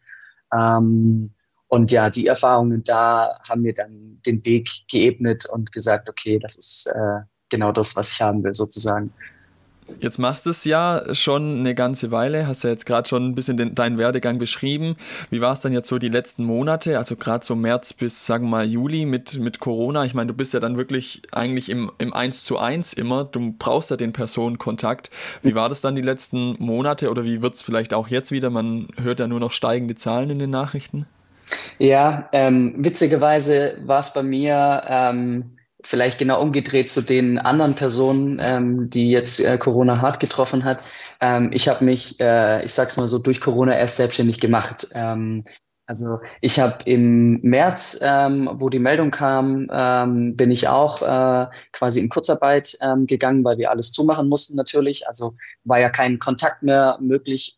[0.55, 1.21] Ähm,
[1.69, 6.57] und ja, die Erfahrungen da haben mir dann den Weg geebnet und gesagt, okay, das
[6.57, 9.13] ist äh, genau das, was ich haben will, sozusagen.
[10.01, 13.35] Jetzt machst du es ja schon eine ganze Weile, hast ja jetzt gerade schon ein
[13.35, 14.97] bisschen den, deinen Werdegang beschrieben.
[15.31, 18.45] Wie war es dann jetzt so die letzten Monate, also gerade so März bis, sagen
[18.45, 20.05] wir mal, Juli mit, mit Corona?
[20.05, 23.55] Ich meine, du bist ja dann wirklich eigentlich im, im 1 zu 1 immer, du
[23.59, 25.11] brauchst ja den Personenkontakt.
[25.43, 28.51] Wie war das dann die letzten Monate oder wie wird es vielleicht auch jetzt wieder?
[28.51, 31.07] Man hört ja nur noch steigende Zahlen in den Nachrichten.
[31.79, 34.83] Ja, ähm, witzigerweise war es bei mir...
[34.89, 35.56] Ähm
[35.87, 40.83] vielleicht genau umgedreht zu den anderen Personen, ähm, die jetzt äh, Corona hart getroffen hat.
[41.21, 44.89] Ähm, ich habe mich, äh, ich sag's mal so, durch Corona erst selbstständig gemacht.
[44.95, 45.45] Ähm,
[45.87, 51.47] also ich habe im März, ähm, wo die Meldung kam, ähm, bin ich auch äh,
[51.73, 55.07] quasi in Kurzarbeit ähm, gegangen, weil wir alles zumachen mussten natürlich.
[55.07, 57.57] Also war ja kein Kontakt mehr möglich.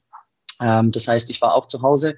[0.61, 2.17] Ähm, das heißt, ich war auch zu Hause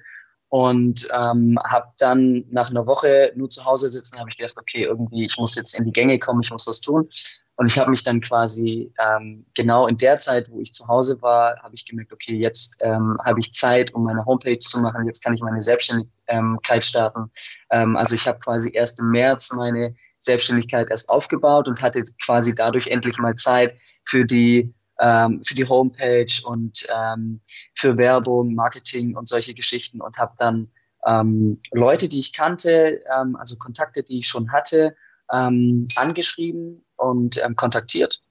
[0.51, 4.83] und ähm, habe dann nach einer Woche nur zu Hause sitzen, habe ich gedacht, okay,
[4.83, 7.07] irgendwie, ich muss jetzt in die Gänge kommen, ich muss was tun.
[7.55, 11.21] Und ich habe mich dann quasi ähm, genau in der Zeit, wo ich zu Hause
[11.21, 15.05] war, habe ich gemerkt, okay, jetzt ähm, habe ich Zeit, um meine Homepage zu machen,
[15.05, 17.31] jetzt kann ich meine Selbstständigkeit starten.
[17.69, 22.53] Ähm, also ich habe quasi erst im März meine Selbstständigkeit erst aufgebaut und hatte quasi
[22.53, 27.41] dadurch endlich mal Zeit für die ähm, für die Homepage und ähm,
[27.75, 30.69] für Werbung, Marketing und solche Geschichten und habe dann
[31.05, 34.95] ähm, Leute, die ich kannte, ähm, also Kontakte, die ich schon hatte,
[35.33, 38.21] ähm, angeschrieben und ähm, kontaktiert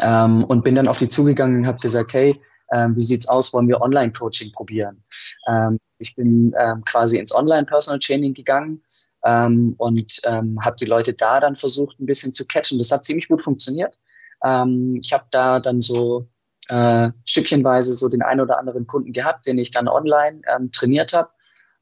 [0.00, 2.40] ähm, und bin dann auf die zugegangen und habe gesagt, hey,
[2.72, 5.02] ähm, wie sieht's aus, wollen wir Online-Coaching probieren?
[5.46, 8.82] Ähm, ich bin ähm, quasi ins Online-Personal Training gegangen
[9.24, 12.78] ähm, und ähm, habe die Leute da dann versucht, ein bisschen zu catchen.
[12.78, 13.98] Das hat ziemlich gut funktioniert.
[14.44, 16.28] Ähm, ich habe da dann so
[16.68, 21.12] äh, stückchenweise so den einen oder anderen Kunden gehabt, den ich dann online ähm, trainiert
[21.12, 21.30] habe.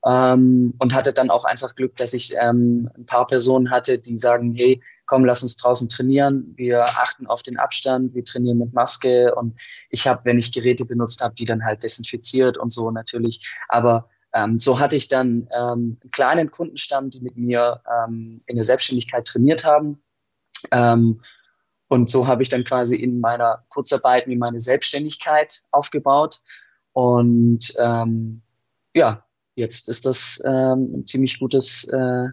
[0.04, 4.16] Ähm, und hatte dann auch einfach Glück, dass ich ähm, ein paar Personen hatte, die
[4.16, 6.52] sagen, hey, komm, lass uns draußen trainieren.
[6.56, 9.58] Wir achten auf den Abstand, wir trainieren mit Maske und
[9.90, 13.44] ich habe, wenn ich Geräte benutzt habe, die dann halt desinfiziert und so natürlich.
[13.68, 18.56] Aber ähm, so hatte ich dann ähm, einen kleinen Kundenstamm, die mit mir ähm, in
[18.56, 20.02] der Selbstständigkeit trainiert haben.
[21.88, 26.40] Und so habe ich dann quasi in meiner Kurzarbeit mir meine Selbstständigkeit aufgebaut.
[26.92, 28.42] Und ähm,
[28.94, 32.26] ja, jetzt ist das ähm, ein ziemlich gutes, äh,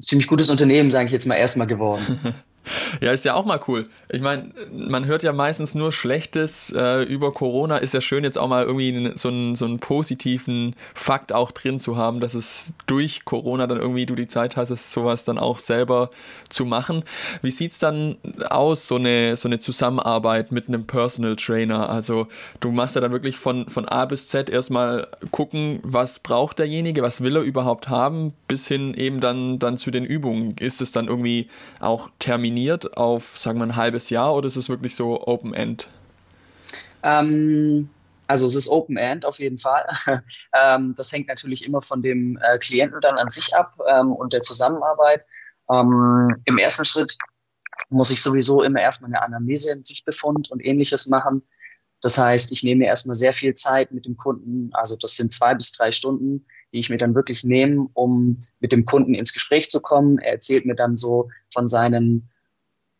[0.00, 2.34] ziemlich gutes Unternehmen, sage ich jetzt mal erstmal geworden.
[3.00, 3.84] Ja, ist ja auch mal cool.
[4.08, 7.78] Ich meine, man hört ja meistens nur Schlechtes äh, über Corona.
[7.78, 11.80] Ist ja schön, jetzt auch mal irgendwie so einen, so einen positiven Fakt auch drin
[11.80, 15.58] zu haben, dass es durch Corona dann irgendwie du die Zeit hattest, sowas dann auch
[15.58, 16.10] selber
[16.50, 17.04] zu machen.
[17.42, 18.16] Wie sieht es dann
[18.48, 21.88] aus, so eine, so eine Zusammenarbeit mit einem Personal Trainer?
[21.88, 22.28] Also
[22.60, 27.02] du machst ja dann wirklich von, von A bis Z erstmal gucken, was braucht derjenige,
[27.02, 30.54] was will er überhaupt haben, bis hin eben dann, dann zu den Übungen.
[30.60, 31.48] Ist es dann irgendwie
[31.80, 32.51] auch terminiert?
[32.52, 35.88] Terminiert auf, sagen wir, ein halbes Jahr oder ist es wirklich so Open End?
[37.02, 37.88] Ähm,
[38.26, 39.86] also es ist Open End auf jeden Fall.
[40.54, 44.34] ähm, das hängt natürlich immer von dem äh, Klienten dann an sich ab ähm, und
[44.34, 45.24] der Zusammenarbeit.
[45.70, 47.16] Ähm, Im ersten Schritt
[47.88, 51.42] muss ich sowieso immer erstmal eine Anamnese in Sichtbefund und ähnliches machen.
[52.02, 55.54] Das heißt, ich nehme erstmal sehr viel Zeit mit dem Kunden, also das sind zwei
[55.54, 59.70] bis drei Stunden, die ich mir dann wirklich nehme, um mit dem Kunden ins Gespräch
[59.70, 60.18] zu kommen.
[60.18, 62.28] Er erzählt mir dann so von seinen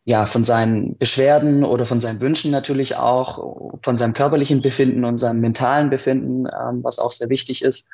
[0.05, 5.19] ja, von seinen Beschwerden oder von seinen Wünschen natürlich auch, von seinem körperlichen Befinden und
[5.19, 7.88] seinem mentalen Befinden, ähm, was auch sehr wichtig ist.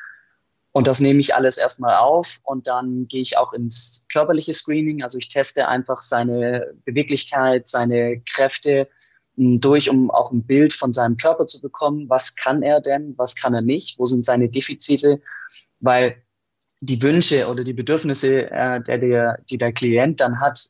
[0.72, 5.02] Und das nehme ich alles erstmal auf und dann gehe ich auch ins körperliche Screening.
[5.02, 8.88] Also ich teste einfach seine Beweglichkeit, seine Kräfte
[9.36, 12.08] hm, durch, um auch ein Bild von seinem Körper zu bekommen.
[12.08, 13.14] Was kann er denn?
[13.16, 13.98] Was kann er nicht?
[13.98, 15.20] Wo sind seine Defizite?
[15.80, 16.22] Weil
[16.80, 20.60] die Wünsche oder die Bedürfnisse, äh, der, der, die der Klient dann hat,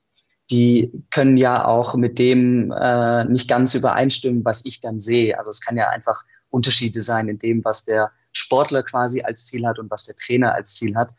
[0.50, 5.38] die können ja auch mit dem äh, nicht ganz übereinstimmen, was ich dann sehe.
[5.38, 9.66] Also es kann ja einfach Unterschiede sein in dem, was der Sportler quasi als Ziel
[9.66, 11.14] hat und was der Trainer als Ziel hat.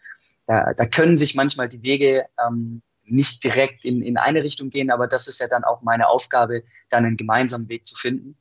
[0.48, 4.92] Da, da können sich manchmal die Wege ähm, nicht direkt in, in eine Richtung gehen,
[4.92, 8.38] aber das ist ja dann auch meine Aufgabe, dann einen gemeinsamen Weg zu finden.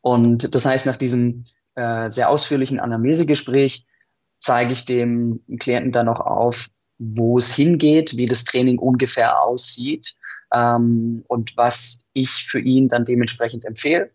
[0.00, 3.86] Und das heißt, nach diesem äh, sehr ausführlichen Anamnesegespräch
[4.38, 10.14] zeige ich dem Klienten dann noch auf, wo es hingeht, wie das Training ungefähr aussieht
[10.52, 14.10] ähm, und was ich für ihn dann dementsprechend empfehle.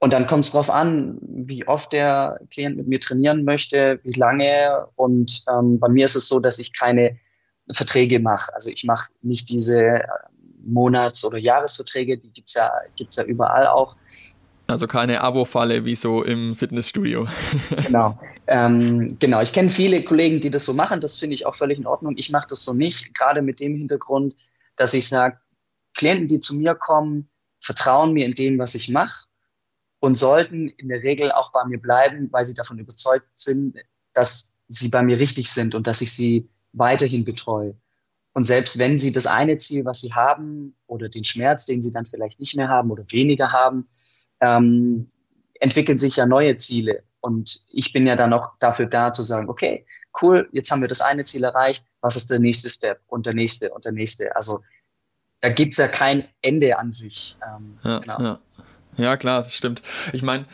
[0.00, 4.18] Und dann kommt es darauf an, wie oft der Klient mit mir trainieren möchte, wie
[4.18, 4.86] lange.
[4.96, 7.16] Und ähm, bei mir ist es so, dass ich keine
[7.72, 8.52] Verträge mache.
[8.54, 10.06] Also ich mache nicht diese äh,
[10.66, 13.96] Monats- oder Jahresverträge, die gibt's ja, gibt's ja überall auch.
[14.66, 17.26] Also keine Abo-Falle wie so im Fitnessstudio.
[17.82, 18.18] genau.
[18.46, 19.40] Ähm, genau.
[19.40, 21.00] Ich kenne viele Kollegen, die das so machen.
[21.00, 22.14] Das finde ich auch völlig in Ordnung.
[22.16, 24.36] Ich mache das so nicht, gerade mit dem Hintergrund,
[24.76, 25.38] dass ich sage,
[25.94, 27.28] Klienten, die zu mir kommen,
[27.60, 29.26] vertrauen mir in dem, was ich mache
[30.00, 33.78] und sollten in der Regel auch bei mir bleiben, weil sie davon überzeugt sind,
[34.12, 37.74] dass sie bei mir richtig sind und dass ich sie weiterhin betreue.
[38.34, 41.92] Und selbst wenn sie das eine Ziel, was sie haben, oder den Schmerz, den sie
[41.92, 43.86] dann vielleicht nicht mehr haben oder weniger haben,
[44.40, 45.06] ähm,
[45.60, 47.04] entwickeln sich ja neue Ziele.
[47.24, 49.86] Und ich bin ja dann auch dafür da zu sagen, okay,
[50.20, 53.32] cool, jetzt haben wir das eine Ziel erreicht, was ist der nächste Step und der
[53.32, 54.36] nächste und der nächste.
[54.36, 54.60] Also
[55.40, 57.38] da gibt's ja kein Ende an sich.
[57.42, 58.20] Ähm, ja, genau.
[58.20, 58.38] ja.
[58.98, 59.80] ja, klar, das stimmt.
[60.12, 60.44] Ich meine,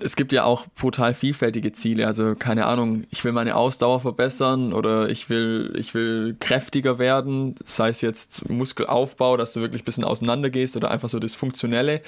[0.00, 2.06] es gibt ja auch brutal vielfältige Ziele.
[2.06, 7.54] Also keine Ahnung, ich will meine Ausdauer verbessern oder ich will, ich will kräftiger werden,
[7.64, 11.34] sei es jetzt Muskelaufbau, dass du wirklich ein bisschen auseinander gehst oder einfach so das
[11.34, 12.02] Funktionelle.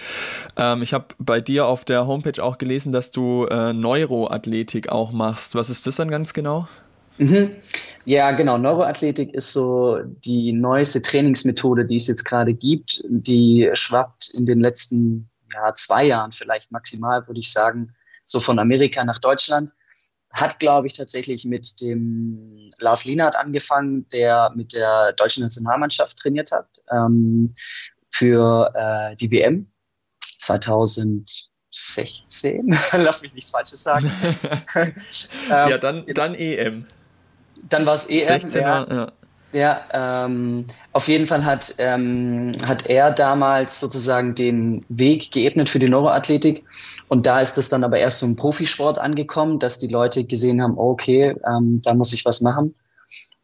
[0.57, 5.13] Ähm, ich habe bei dir auf der Homepage auch gelesen, dass du äh, Neuroathletik auch
[5.13, 5.55] machst.
[5.55, 6.69] Was ist das dann ganz genau?
[7.19, 7.51] Mhm.
[8.07, 8.57] Ja, genau.
[8.57, 13.03] Neuroathletik ist so die neueste Trainingsmethode, die es jetzt gerade gibt.
[13.09, 18.59] Die schwappt in den letzten ja, zwei Jahren vielleicht maximal, würde ich sagen, so von
[18.59, 19.73] Amerika nach Deutschland.
[20.33, 26.53] Hat, glaube ich, tatsächlich mit dem Lars Lienert angefangen, der mit der deutschen Nationalmannschaft trainiert
[26.53, 27.53] hat ähm,
[28.11, 29.73] für äh, die WM
[30.21, 32.69] 2016.
[32.93, 34.07] Lass mich nichts Falsches sagen.
[34.75, 34.93] ähm,
[35.49, 36.87] ja, dann, dann EM.
[37.69, 38.21] Dann war es EM.
[38.21, 38.87] 16er, ja.
[38.89, 39.13] ja.
[39.53, 45.81] Ja, ähm, auf jeden Fall hat, ähm, hat er damals sozusagen den Weg geebnet für
[45.81, 46.65] die Neuroathletik.
[47.09, 50.63] Und da ist es dann aber erst so im Profisport angekommen, dass die Leute gesehen
[50.63, 52.77] haben, oh, okay, ähm, da muss ich was machen.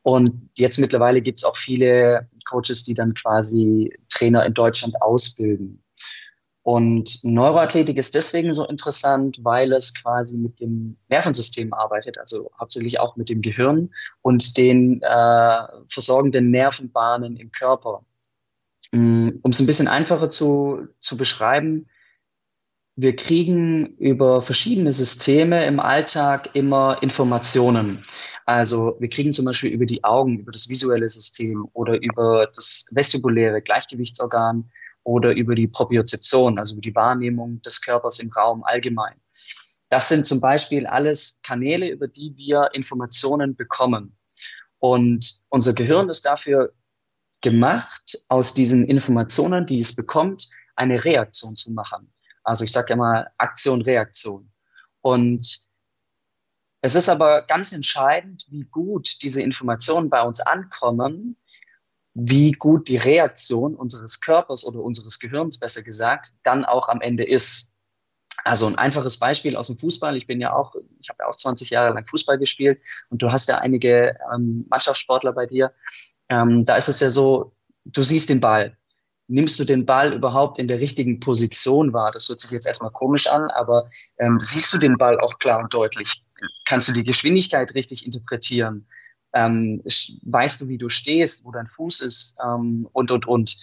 [0.03, 5.83] Und jetzt mittlerweile gibt es auch viele Coaches, die dann quasi Trainer in Deutschland ausbilden.
[6.67, 12.99] Und Neuroathletik ist deswegen so interessant, weil es quasi mit dem Nervensystem arbeitet, also hauptsächlich
[12.99, 18.05] auch mit dem Gehirn und den äh, versorgenden Nervenbahnen im Körper.
[18.91, 21.87] Mm, um es ein bisschen einfacher zu, zu beschreiben,
[22.97, 28.03] wir kriegen über verschiedene Systeme im Alltag immer Informationen.
[28.45, 32.89] Also wir kriegen zum Beispiel über die Augen, über das visuelle System oder über das
[32.91, 34.69] vestibuläre Gleichgewichtsorgan
[35.07, 39.15] oder über die Propriozeption, also über die Wahrnehmung des Körpers im Raum allgemein.
[39.89, 44.19] Das sind zum Beispiel alles Kanäle, über die wir Informationen bekommen.
[44.81, 46.73] Und unser Gehirn ist dafür
[47.41, 52.13] gemacht, aus diesen Informationen, die es bekommt, eine Reaktion zu machen.
[52.43, 54.51] Also ich sage ja mal Aktion, Reaktion.
[55.03, 55.61] Und
[56.81, 61.37] es ist aber ganz entscheidend, wie gut diese Informationen bei uns ankommen,
[62.19, 67.25] wie gut die Reaktion unseres Körpers oder unseres Gehirns, besser gesagt, dann auch am Ende
[67.25, 67.75] ist.
[68.43, 70.17] Also ein einfaches Beispiel aus dem Fußball.
[70.17, 73.31] Ich bin ja auch, ich habe ja auch 20 Jahre lang Fußball gespielt und du
[73.31, 75.73] hast ja einige ähm, Mannschaftssportler bei dir.
[76.31, 77.53] Ähm, da ist es ja so,
[77.85, 78.77] du siehst den Ball.
[79.29, 82.13] Nimmst du den Ball überhaupt in der richtigen Position wahr?
[82.13, 85.59] Das hört sich jetzt erstmal komisch an, aber ähm, siehst du den Ball auch klar
[85.61, 86.25] und deutlich?
[86.65, 88.87] Kannst du die Geschwindigkeit richtig interpretieren?
[89.37, 89.83] Ähm,
[90.23, 93.57] weißt du, wie du stehst, wo dein Fuß ist ähm, und, und, und.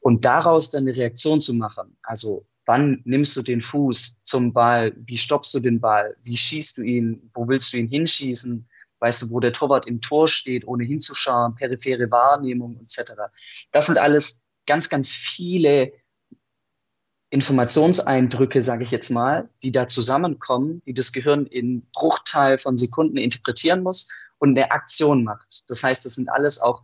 [0.00, 1.96] Und daraus dann eine Reaktion zu machen.
[2.02, 4.94] Also wann nimmst du den Fuß zum Ball?
[5.04, 6.16] Wie stoppst du den Ball?
[6.22, 7.30] Wie schießt du ihn?
[7.34, 8.66] Wo willst du ihn hinschießen?
[9.00, 13.12] Weißt du, wo der Torwart im Tor steht, ohne hinzuschauen, periphere Wahrnehmung etc.
[13.70, 15.92] Das sind alles ganz, ganz viele
[17.30, 23.18] Informationseindrücke, sage ich jetzt mal, die da zusammenkommen, die das Gehirn in Bruchteil von Sekunden
[23.18, 25.64] interpretieren muss und eine Aktion macht.
[25.68, 26.82] Das heißt, es sind alles auch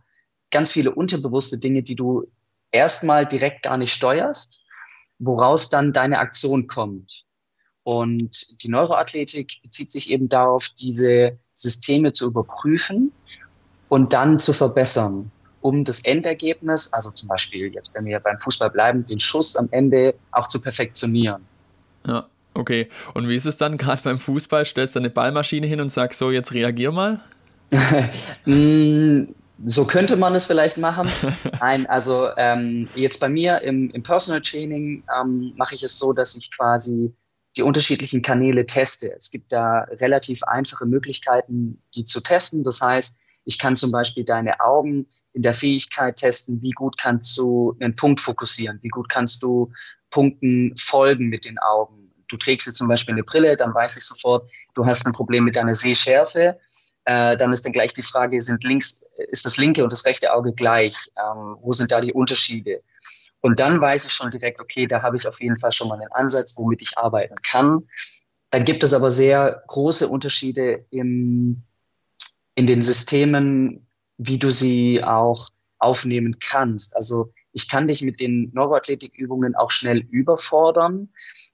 [0.51, 2.27] ganz viele unterbewusste Dinge, die du
[2.71, 4.61] erstmal direkt gar nicht steuerst,
[5.19, 7.23] woraus dann deine Aktion kommt.
[7.83, 13.11] Und die Neuroathletik bezieht sich eben darauf, diese Systeme zu überprüfen
[13.89, 18.71] und dann zu verbessern, um das Endergebnis, also zum Beispiel jetzt, wenn wir beim Fußball
[18.71, 21.45] bleiben, den Schuss am Ende auch zu perfektionieren.
[22.07, 22.89] Ja, okay.
[23.13, 24.65] Und wie ist es dann gerade beim Fußball?
[24.65, 27.21] Stellst du eine Ballmaschine hin und sagst so, jetzt reagier mal?
[28.47, 29.25] Mm,
[29.63, 31.09] so könnte man es vielleicht machen.
[31.59, 36.13] Nein, also ähm, jetzt bei mir im, im Personal Training ähm, mache ich es so,
[36.13, 37.11] dass ich quasi
[37.57, 39.11] die unterschiedlichen Kanäle teste.
[39.15, 42.63] Es gibt da relativ einfache Möglichkeiten, die zu testen.
[42.63, 47.37] Das heißt, ich kann zum Beispiel deine Augen in der Fähigkeit testen, wie gut kannst
[47.37, 49.71] du einen Punkt fokussieren, wie gut kannst du
[50.09, 52.11] Punkten folgen mit den Augen.
[52.27, 55.43] Du trägst jetzt zum Beispiel eine Brille, dann weiß ich sofort, du hast ein Problem
[55.43, 56.59] mit deiner Sehschärfe.
[57.05, 60.33] Äh, dann ist dann gleich die Frage, sind links, ist das linke und das rechte
[60.33, 61.11] Auge gleich?
[61.17, 62.81] Ähm, wo sind da die Unterschiede?
[63.41, 65.99] Und dann weiß ich schon direkt, okay, da habe ich auf jeden Fall schon mal
[65.99, 67.87] einen Ansatz, womit ich arbeiten kann.
[68.49, 71.61] Dann gibt es aber sehr große Unterschiede im,
[72.55, 73.87] in den Systemen,
[74.17, 76.95] wie du sie auch aufnehmen kannst.
[76.95, 81.07] Also ich kann dich mit den Neuroathletikübungen auch schnell überfordern.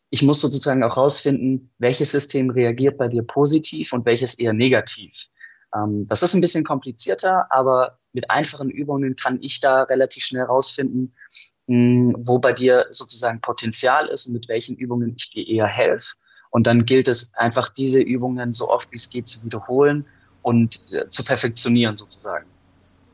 [0.10, 5.28] Ich muss sozusagen auch rausfinden, welches System reagiert bei dir positiv und welches eher negativ.
[5.76, 10.46] Ähm, das ist ein bisschen komplizierter, aber mit einfachen Übungen kann ich da relativ schnell
[10.46, 11.14] rausfinden,
[11.68, 16.16] mh, wo bei dir sozusagen Potenzial ist und mit welchen Übungen ich dir eher helfe.
[16.50, 20.04] Und dann gilt es einfach, diese Übungen so oft wie es geht zu wiederholen
[20.42, 22.48] und äh, zu perfektionieren sozusagen.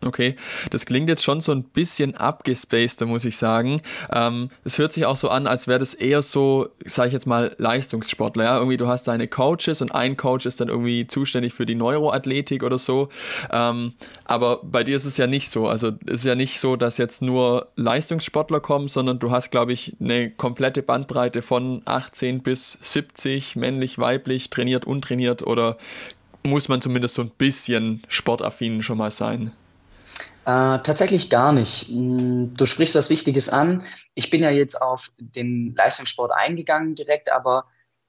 [0.06, 0.36] Okay,
[0.70, 3.82] das klingt jetzt schon so ein bisschen abgespaced, muss ich sagen.
[4.14, 7.26] Ähm, es hört sich auch so an, als wäre das eher so, sage ich jetzt
[7.26, 8.44] mal, Leistungssportler.
[8.44, 8.58] Ja?
[8.58, 12.62] Irgendwie du hast deine Coaches und ein Coach ist dann irgendwie zuständig für die Neuroathletik
[12.62, 13.10] oder so.
[13.52, 13.94] Ähm,
[14.26, 15.68] aber bei dir ist es ja nicht so.
[15.68, 19.74] Also es ist ja nicht so, dass jetzt nur Leistungssportler kommen, sondern du hast, glaube
[19.74, 25.78] ich, eine komplette Bandbreite von 18 bis 70, männlich, weiblich, trainiert, untrainiert oder
[26.44, 29.54] muss man zumindest so ein bisschen sportaffin schon mal sein?
[30.48, 31.90] Äh, tatsächlich gar nicht.
[31.90, 33.84] Hm, du sprichst was Wichtiges an.
[34.16, 37.66] Ich bin ja jetzt auf den Leistungssport eingegangen direkt, aber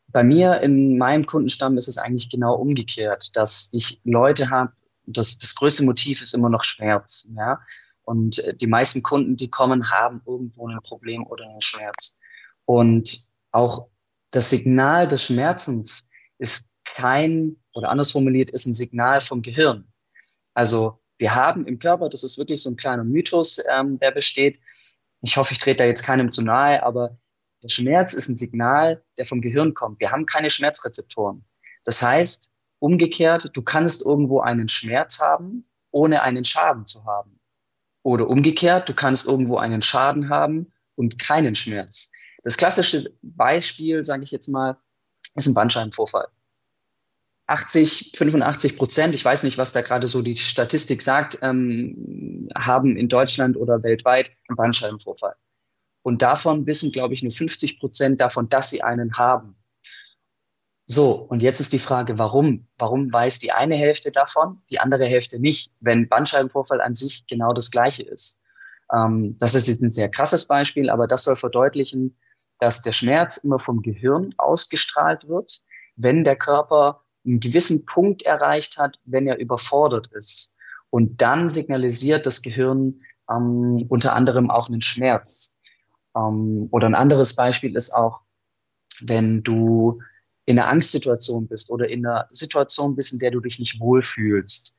[0.06, 4.72] bei mir in meinem Kundenstamm ist es eigentlich genau umgekehrt, dass ich Leute habe,
[5.04, 7.28] das, das größte Motiv ist immer noch Schmerz.
[7.36, 7.58] Ja?
[8.04, 12.20] Und äh, die meisten Kunden, die kommen, haben irgendwo ein Problem oder einen Schmerz.
[12.66, 13.88] Und auch
[14.30, 19.92] das Signal des Schmerzens ist kein, oder anders formuliert, ist ein Signal vom Gehirn.
[20.54, 24.60] Also wir haben im Körper, das ist wirklich so ein kleiner Mythos, ähm, der besteht.
[25.20, 27.18] Ich hoffe, ich trete da jetzt keinem zu nahe, aber
[27.62, 29.98] der Schmerz ist ein Signal, der vom Gehirn kommt.
[29.98, 31.44] Wir haben keine Schmerzrezeptoren.
[31.84, 37.40] Das heißt, umgekehrt, du kannst irgendwo einen Schmerz haben, ohne einen Schaden zu haben.
[38.04, 42.12] Oder umgekehrt, du kannst irgendwo einen Schaden haben und keinen Schmerz.
[42.44, 44.78] Das klassische Beispiel, sage ich jetzt mal,
[45.34, 46.28] ist ein Bandscheibenvorfall.
[47.48, 52.96] 80, 85 Prozent, ich weiß nicht, was da gerade so die Statistik sagt, ähm, haben
[52.96, 55.34] in Deutschland oder weltweit einen Bandscheibenvorfall.
[56.02, 59.56] Und davon wissen, glaube ich, nur 50 Prozent davon, dass sie einen haben.
[60.84, 62.66] So, und jetzt ist die Frage, warum?
[62.78, 67.52] Warum weiß die eine Hälfte davon, die andere Hälfte nicht, wenn Bandscheibenvorfall an sich genau
[67.54, 68.42] das gleiche ist?
[68.92, 72.18] Ähm, das ist jetzt ein sehr krasses Beispiel, aber das soll verdeutlichen,
[72.58, 75.60] dass der Schmerz immer vom Gehirn ausgestrahlt wird,
[75.96, 80.56] wenn der Körper einen gewissen Punkt erreicht hat, wenn er überfordert ist.
[80.90, 85.58] Und dann signalisiert das Gehirn ähm, unter anderem auch einen Schmerz.
[86.16, 88.22] Ähm, oder ein anderes Beispiel ist auch,
[89.02, 90.00] wenn du
[90.46, 94.76] in einer Angstsituation bist oder in einer Situation bist, in der du dich nicht wohlfühlst,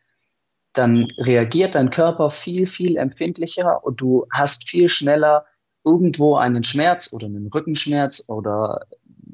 [0.73, 5.45] dann reagiert dein Körper viel, viel empfindlicher und du hast viel schneller
[5.85, 8.85] irgendwo einen Schmerz oder einen Rückenschmerz oder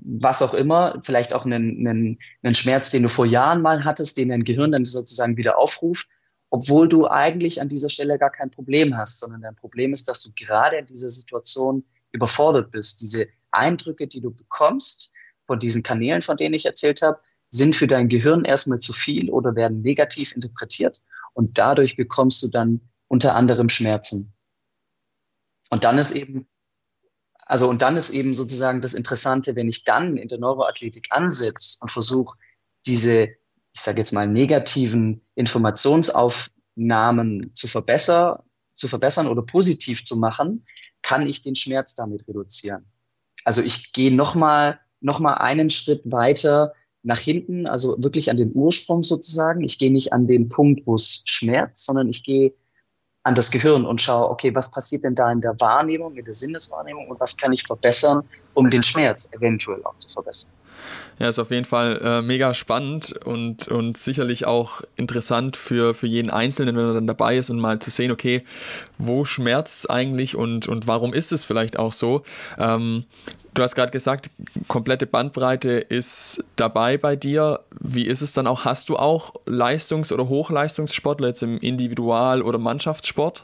[0.06, 4.18] was auch immer, vielleicht auch einen, einen, einen Schmerz, den du vor Jahren mal hattest,
[4.18, 6.08] den dein Gehirn dann sozusagen wieder aufruft,
[6.52, 10.22] obwohl du eigentlich an dieser Stelle gar kein Problem hast, sondern dein Problem ist, dass
[10.22, 13.02] du gerade in dieser Situation überfordert bist.
[13.02, 15.12] Diese Eindrücke, die du bekommst
[15.48, 19.30] von diesen Kanälen, von denen ich erzählt habe, sind für dein Gehirn erstmal zu viel
[19.30, 21.02] oder werden negativ interpretiert
[21.34, 24.34] und dadurch bekommst du dann unter anderem Schmerzen.
[25.70, 26.48] Und dann ist eben
[27.46, 31.78] also und dann ist eben sozusagen das Interessante, wenn ich dann in der Neuroathletik ansetze
[31.82, 32.36] und versuche,
[32.86, 33.30] diese,
[33.74, 38.40] ich sage jetzt mal, negativen Informationsaufnahmen zu verbessern,
[38.74, 40.66] zu verbessern oder positiv zu machen,
[41.02, 42.86] kann ich den Schmerz damit reduzieren.
[43.44, 48.52] Also ich gehe nochmal noch mal einen Schritt weiter nach hinten, also wirklich an den
[48.54, 49.64] Ursprung sozusagen.
[49.64, 52.56] Ich gehe nicht an den Punkt, wo es schmerzt, sondern ich gehe
[53.26, 56.34] an das Gehirn und schaue, okay, was passiert denn da in der Wahrnehmung, in der
[56.34, 58.24] Sinneswahrnehmung und was kann ich verbessern,
[58.54, 60.56] um den Schmerz eventuell auch zu verbessern.
[61.18, 66.06] Ja, ist auf jeden Fall äh, mega spannend und, und sicherlich auch interessant für, für
[66.06, 68.44] jeden Einzelnen, wenn er dann dabei ist und mal zu sehen, okay,
[69.00, 72.24] wo schmerzt es eigentlich und, und warum ist es vielleicht auch so.
[72.60, 73.06] Ähm,
[73.56, 74.30] Du hast gerade gesagt,
[74.68, 77.62] komplette Bandbreite ist dabei bei dir.
[77.80, 78.66] Wie ist es dann auch?
[78.66, 83.44] Hast du auch Leistungs- oder Hochleistungssportler jetzt im Individual- oder Mannschaftssport?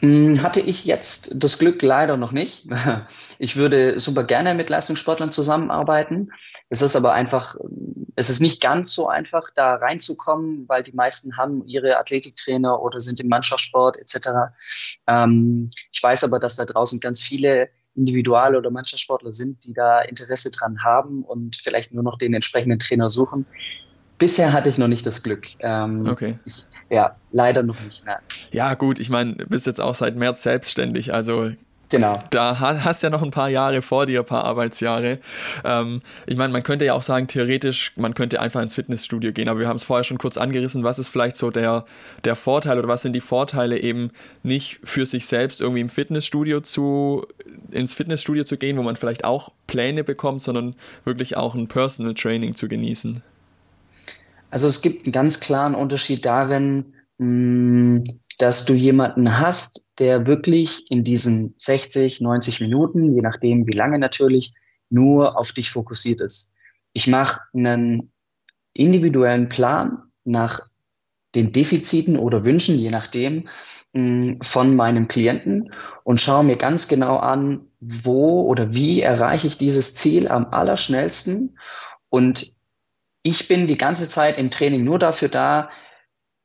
[0.00, 2.66] Hm, hatte ich jetzt das Glück leider noch nicht.
[3.38, 6.30] Ich würde super gerne mit Leistungssportlern zusammenarbeiten.
[6.70, 7.56] Es ist aber einfach,
[8.16, 13.00] es ist nicht ganz so einfach, da reinzukommen, weil die meisten haben ihre Athletiktrainer oder
[13.00, 14.28] sind im Mannschaftssport etc.
[15.06, 20.00] Ähm, ich weiß aber, dass da draußen ganz viele Individual- oder Mannschaftssportler sind, die da
[20.02, 23.46] Interesse dran haben und vielleicht nur noch den entsprechenden Trainer suchen.
[24.18, 25.46] Bisher hatte ich noch nicht das Glück.
[25.58, 26.38] Ähm, okay.
[26.44, 28.06] Ich, ja, leider noch nicht.
[28.06, 28.18] Nein.
[28.52, 31.50] Ja, gut, ich meine, du bist jetzt auch seit März selbstständig, also
[31.90, 32.14] Genau.
[32.30, 35.18] Da hast ja noch ein paar Jahre vor dir, ein paar Arbeitsjahre.
[35.64, 39.48] Ähm, ich meine, man könnte ja auch sagen, theoretisch, man könnte einfach ins Fitnessstudio gehen,
[39.48, 40.82] aber wir haben es vorher schon kurz angerissen.
[40.82, 41.84] Was ist vielleicht so der,
[42.24, 44.10] der Vorteil oder was sind die Vorteile, eben
[44.42, 47.26] nicht für sich selbst irgendwie im Fitnessstudio zu,
[47.70, 50.74] ins Fitnessstudio zu gehen, wo man vielleicht auch Pläne bekommt, sondern
[51.04, 53.22] wirklich auch ein Personal Training zu genießen?
[54.50, 58.02] Also es gibt einen ganz klaren Unterschied darin, mm,
[58.38, 63.98] dass du jemanden hast, der wirklich in diesen 60, 90 Minuten, je nachdem wie lange
[63.98, 64.52] natürlich,
[64.90, 66.52] nur auf dich fokussiert ist.
[66.92, 68.12] Ich mache einen
[68.72, 70.60] individuellen Plan nach
[71.34, 73.48] den Defiziten oder Wünschen, je nachdem,
[73.92, 75.72] mm, von meinem Klienten
[76.04, 81.58] und schaue mir ganz genau an, wo oder wie erreiche ich dieses Ziel am allerschnellsten.
[82.08, 82.54] Und
[83.22, 85.70] ich bin die ganze Zeit im Training nur dafür da,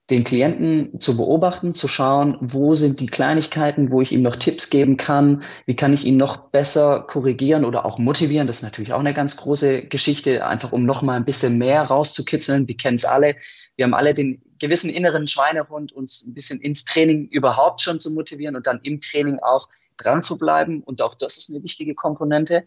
[0.09, 4.69] den Klienten zu beobachten, zu schauen, wo sind die Kleinigkeiten, wo ich ihm noch Tipps
[4.69, 8.47] geben kann, wie kann ich ihn noch besser korrigieren oder auch motivieren.
[8.47, 11.83] Das ist natürlich auch eine ganz große Geschichte, einfach um noch mal ein bisschen mehr
[11.83, 12.67] rauszukitzeln.
[12.67, 13.35] Wir kennen es alle.
[13.75, 18.11] Wir haben alle den gewissen inneren Schweinehund, uns ein bisschen ins Training überhaupt schon zu
[18.11, 20.81] motivieren und dann im Training auch dran zu bleiben.
[20.83, 22.63] Und auch das ist eine wichtige Komponente.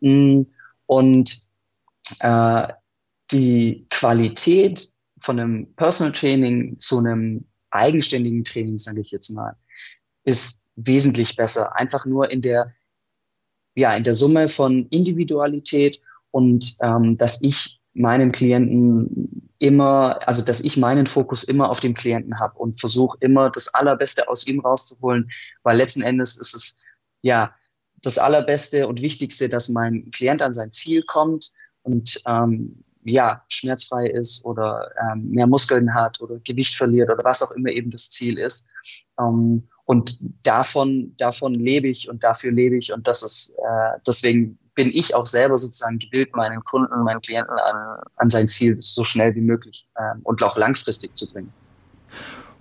[0.00, 0.42] Mm,
[0.86, 1.38] und
[2.18, 2.68] äh,
[3.30, 4.88] die Qualität
[5.20, 9.56] von einem Personal Training zu einem eigenständigen Training, sage ich jetzt mal,
[10.24, 11.76] ist wesentlich besser.
[11.76, 12.74] Einfach nur in der,
[13.74, 16.00] ja, in der Summe von Individualität
[16.30, 21.94] und ähm, dass ich meinen Klienten immer, also dass ich meinen Fokus immer auf dem
[21.94, 25.30] Klienten habe und versuche immer das Allerbeste aus ihm rauszuholen,
[25.62, 26.82] weil letzten Endes ist es
[27.22, 27.54] ja
[28.02, 31.52] das Allerbeste und Wichtigste, dass mein Klient an sein Ziel kommt
[31.82, 37.42] und ähm, ja, schmerzfrei ist oder ähm, mehr Muskeln hat oder Gewicht verliert oder was
[37.42, 38.66] auch immer eben das Ziel ist.
[39.18, 42.92] Ähm, und davon, davon lebe ich und dafür lebe ich.
[42.92, 47.58] Und das ist, äh, deswegen bin ich auch selber sozusagen gewillt, meinen Kunden, meinen Klienten
[47.58, 51.52] an, an sein Ziel so schnell wie möglich ähm, und auch langfristig zu bringen.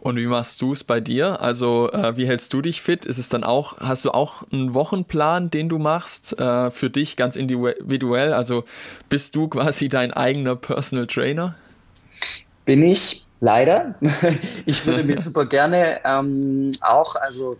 [0.02, 1.41] Und wie machst du es bei dir?
[1.41, 3.06] Also äh, wie hältst du dich fit?
[3.06, 7.18] Ist es dann auch, hast du auch einen Wochenplan, den du machst äh, für dich
[7.18, 8.34] ganz individuell?
[8.34, 8.64] Also
[9.10, 11.56] bist du quasi dein eigener Personal Trainer?
[12.66, 13.95] Bin ich leider.
[14.66, 17.58] ich würde mir super gerne ähm, auch, also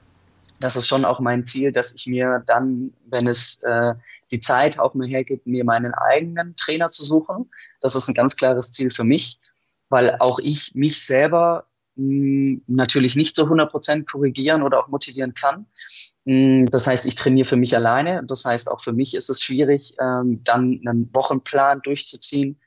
[0.62, 3.96] das ist schon auch mein Ziel, dass ich mir dann, wenn es äh,
[4.32, 7.50] die Zeit auch mir hergibt, mir meinen eigenen Trainer zu suchen.
[7.82, 9.40] Das ist ein ganz klares Ziel für mich,
[9.90, 11.66] weil auch ich mich selber
[12.68, 15.66] natürlich nicht zu 100 Prozent korrigieren oder auch motivieren kann.
[16.26, 18.24] Das heißt, ich trainiere für mich alleine.
[18.28, 22.60] Das heißt, auch für mich ist es schwierig, ähm, dann einen Wochenplan durchzuziehen.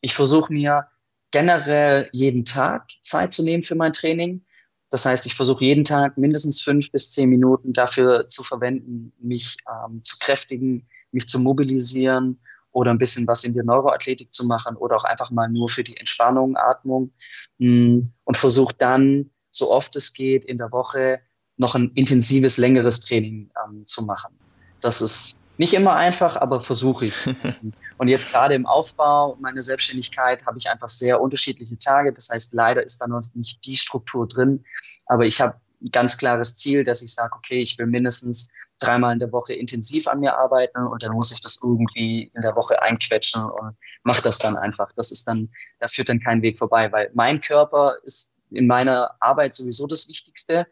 [0.00, 0.86] Ich versuche mir
[1.30, 4.44] generell jeden Tag Zeit zu nehmen für mein Training.
[4.90, 9.58] Das heißt, ich versuche jeden Tag mindestens fünf bis zehn Minuten dafür zu verwenden, mich
[9.68, 12.40] ähm, zu kräftigen, mich zu mobilisieren,
[12.72, 15.82] oder ein bisschen was in der Neuroathletik zu machen oder auch einfach mal nur für
[15.82, 17.12] die Entspannung, Atmung
[17.58, 21.20] mm, und versuche dann, so oft es geht, in der Woche
[21.56, 24.34] noch ein intensives, längeres Training ähm, zu machen.
[24.80, 27.14] Das ist nicht immer einfach, aber versuche ich.
[27.98, 32.12] und jetzt gerade im Aufbau meiner Selbstständigkeit habe ich einfach sehr unterschiedliche Tage.
[32.12, 34.64] Das heißt, leider ist da noch nicht die Struktur drin,
[35.06, 39.12] aber ich habe ein ganz klares Ziel, dass ich sage, okay, ich will mindestens dreimal
[39.12, 42.54] in der Woche intensiv an mir arbeiten und dann muss ich das irgendwie in der
[42.56, 44.90] Woche einquetschen und mache das dann einfach.
[44.96, 45.48] Das ist dann,
[45.80, 50.08] da führt dann kein Weg vorbei, weil mein Körper ist in meiner Arbeit sowieso das
[50.08, 50.66] Wichtigste.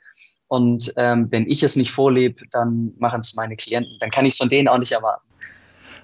[0.49, 3.99] Und ähm, wenn ich es nicht vorlebe, dann machen es meine Klienten.
[3.99, 5.27] Dann kann ich es von denen auch nicht erwarten.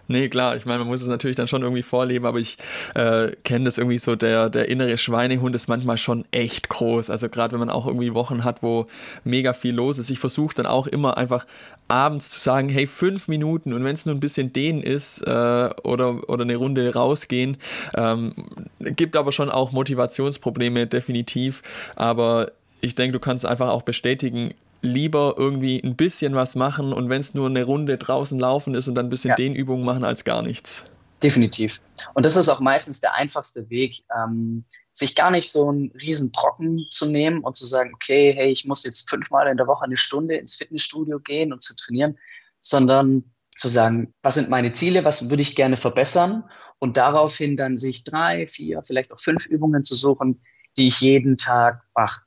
[0.08, 2.58] Nee, klar, ich meine, man muss es natürlich dann schon irgendwie vorleben, aber ich
[2.94, 7.08] äh, kenne das irgendwie so, der, der innere Schweinehund ist manchmal schon echt groß.
[7.08, 8.86] Also gerade wenn man auch irgendwie Wochen hat, wo
[9.24, 10.10] mega viel los ist.
[10.10, 11.46] Ich versuche dann auch immer einfach
[11.88, 15.70] abends zu sagen, hey, fünf Minuten und wenn es nur ein bisschen dehnen ist äh,
[15.84, 17.56] oder, oder eine Runde rausgehen,
[17.94, 18.34] ähm,
[18.80, 21.62] gibt aber schon auch Motivationsprobleme, definitiv.
[21.96, 27.08] Aber ich denke, du kannst einfach auch bestätigen, lieber irgendwie ein bisschen was machen und
[27.08, 29.36] wenn es nur eine Runde draußen laufen ist und dann ein bisschen ja.
[29.36, 30.84] Dehnübungen machen als gar nichts.
[31.22, 31.80] Definitiv.
[32.14, 36.32] Und das ist auch meistens der einfachste Weg, ähm, sich gar nicht so einen riesen
[36.32, 39.84] Brocken zu nehmen und zu sagen, okay, hey, ich muss jetzt fünfmal in der Woche
[39.84, 42.18] eine Stunde ins Fitnessstudio gehen und zu trainieren,
[42.60, 43.22] sondern
[43.56, 46.42] zu sagen, was sind meine Ziele, was würde ich gerne verbessern
[46.80, 50.42] und daraufhin dann sich drei, vier, vielleicht auch fünf Übungen zu suchen,
[50.76, 52.22] die ich jeden Tag mache.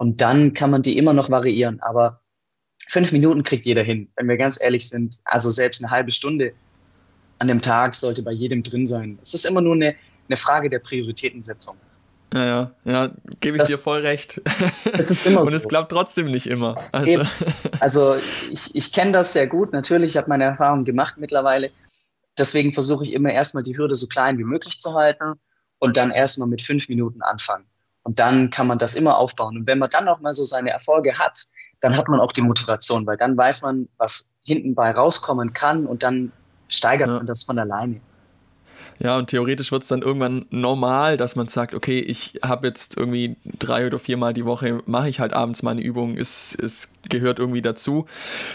[0.00, 1.78] Und dann kann man die immer noch variieren.
[1.80, 2.22] Aber
[2.88, 5.20] fünf Minuten kriegt jeder hin, wenn wir ganz ehrlich sind.
[5.26, 6.54] Also selbst eine halbe Stunde
[7.38, 9.18] an dem Tag sollte bei jedem drin sein.
[9.20, 9.94] Es ist immer nur eine,
[10.26, 11.76] eine Frage der Prioritätensetzung.
[12.32, 14.40] Ja, ja, ja gebe ich das, dir voll recht.
[14.94, 15.56] Es ist immer Und so.
[15.56, 16.76] es klappt trotzdem nicht immer.
[16.92, 17.22] Also,
[17.80, 18.16] also
[18.50, 19.74] ich, ich kenne das sehr gut.
[19.74, 21.72] Natürlich, ich habe meine Erfahrungen gemacht mittlerweile.
[22.38, 25.34] Deswegen versuche ich immer erstmal die Hürde so klein wie möglich zu halten
[25.78, 27.66] und dann erstmal mit fünf Minuten anfangen.
[28.02, 29.58] Und dann kann man das immer aufbauen.
[29.58, 31.38] Und wenn man dann auch mal so seine Erfolge hat,
[31.80, 35.86] dann hat man auch die Motivation, weil dann weiß man, was hinten bei rauskommen kann
[35.86, 36.32] und dann
[36.68, 37.16] steigert ja.
[37.16, 38.00] man das von alleine.
[39.02, 42.98] Ja, und theoretisch wird es dann irgendwann normal, dass man sagt, okay, ich habe jetzt
[42.98, 47.38] irgendwie drei oder viermal die Woche, mache ich halt abends meine Übungen, es, es gehört
[47.38, 48.04] irgendwie dazu.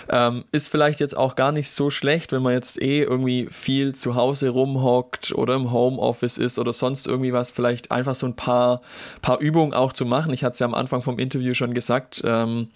[0.07, 3.95] Ähm, ist vielleicht jetzt auch gar nicht so schlecht, wenn man jetzt eh irgendwie viel
[3.95, 8.35] zu Hause rumhockt oder im Homeoffice ist oder sonst irgendwie was, vielleicht einfach so ein
[8.35, 8.81] paar,
[9.23, 10.31] paar Übungen auch zu machen.
[10.31, 12.21] Ich hatte es ja am Anfang vom Interview schon gesagt.
[12.23, 12.67] Ähm,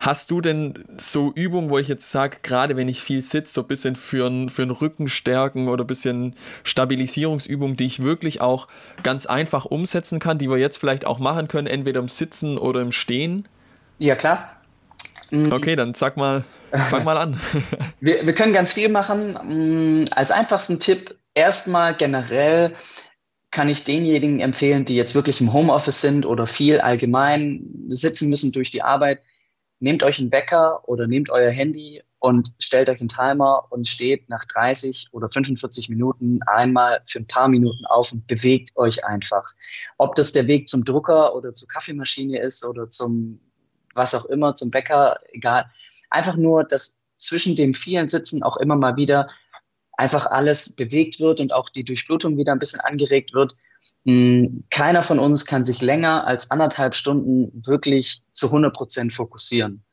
[0.00, 3.60] hast du denn so Übungen, wo ich jetzt sage, gerade wenn ich viel sitze, so
[3.60, 6.34] ein bisschen für für Rücken stärken oder ein bisschen
[6.64, 8.68] stabilisieren, Visualisierungsübung, die ich wirklich auch
[9.02, 12.80] ganz einfach umsetzen kann, die wir jetzt vielleicht auch machen können, entweder im Sitzen oder
[12.80, 13.46] im Stehen?
[13.98, 14.56] Ja, klar.
[15.30, 15.52] Mhm.
[15.52, 17.40] Okay, dann sag mal, fang mal an.
[18.00, 19.34] wir, wir können ganz viel machen.
[19.44, 22.74] Mm, als einfachsten Tipp erstmal generell
[23.50, 28.50] kann ich denjenigen empfehlen, die jetzt wirklich im Homeoffice sind oder viel allgemein sitzen müssen
[28.52, 29.20] durch die Arbeit.
[29.78, 34.30] Nehmt euch einen Wecker oder nehmt euer Handy und stellt euch einen Timer und steht
[34.30, 39.44] nach 30 oder 45 Minuten einmal für ein paar Minuten auf und bewegt euch einfach.
[39.98, 43.40] Ob das der Weg zum Drucker oder zur Kaffeemaschine ist oder zum
[43.92, 45.66] was auch immer, zum Bäcker, egal.
[46.08, 49.28] Einfach nur, dass zwischen dem vielen Sitzen auch immer mal wieder
[49.98, 53.54] einfach alles bewegt wird und auch die Durchblutung wieder ein bisschen angeregt wird.
[54.06, 59.84] Hm, keiner von uns kann sich länger als anderthalb Stunden wirklich zu 100 Prozent fokussieren.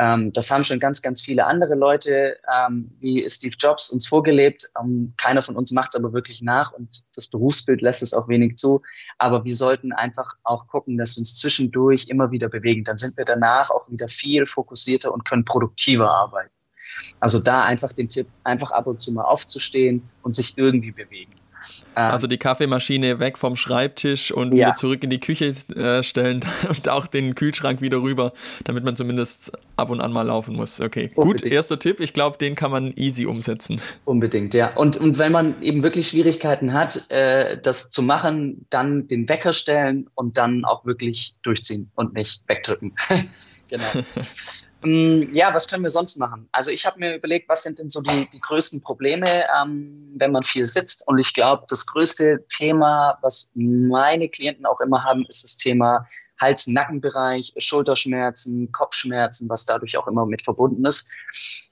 [0.00, 4.68] Ähm, das haben schon ganz, ganz viele andere Leute ähm, wie Steve Jobs uns vorgelebt.
[4.80, 8.28] Ähm, keiner von uns macht es aber wirklich nach und das Berufsbild lässt es auch
[8.28, 8.82] wenig zu.
[9.18, 12.82] Aber wir sollten einfach auch gucken, dass wir uns zwischendurch immer wieder bewegen.
[12.82, 16.50] Dann sind wir danach auch wieder viel fokussierter und können produktiver arbeiten.
[17.20, 21.32] Also da einfach den Tipp, einfach ab und zu mal aufzustehen und sich irgendwie bewegen.
[21.96, 24.66] Ähm, also die Kaffeemaschine weg vom Schreibtisch und ja.
[24.66, 25.46] wieder zurück in die Küche
[25.76, 28.32] äh, stellen und auch den Kühlschrank wieder rüber,
[28.64, 30.80] damit man zumindest ab und an mal laufen muss.
[30.80, 31.42] Okay, Unbedingt.
[31.42, 32.00] gut, erster Tipp.
[32.00, 33.80] Ich glaube, den kann man easy umsetzen.
[34.04, 34.74] Unbedingt, ja.
[34.74, 39.52] Und, und wenn man eben wirklich Schwierigkeiten hat, äh, das zu machen, dann den Wecker
[39.52, 42.94] stellen und dann auch wirklich durchziehen und nicht wegdrücken.
[43.68, 44.04] Genau.
[44.84, 46.48] ähm, ja, was können wir sonst machen?
[46.52, 50.32] Also ich habe mir überlegt, was sind denn so die, die größten Probleme, ähm, wenn
[50.32, 51.06] man viel sitzt?
[51.08, 56.06] Und ich glaube, das größte Thema, was meine Klienten auch immer haben, ist das Thema
[56.40, 61.12] Hals-Nackenbereich, Schulterschmerzen, Kopfschmerzen, was dadurch auch immer mit verbunden ist.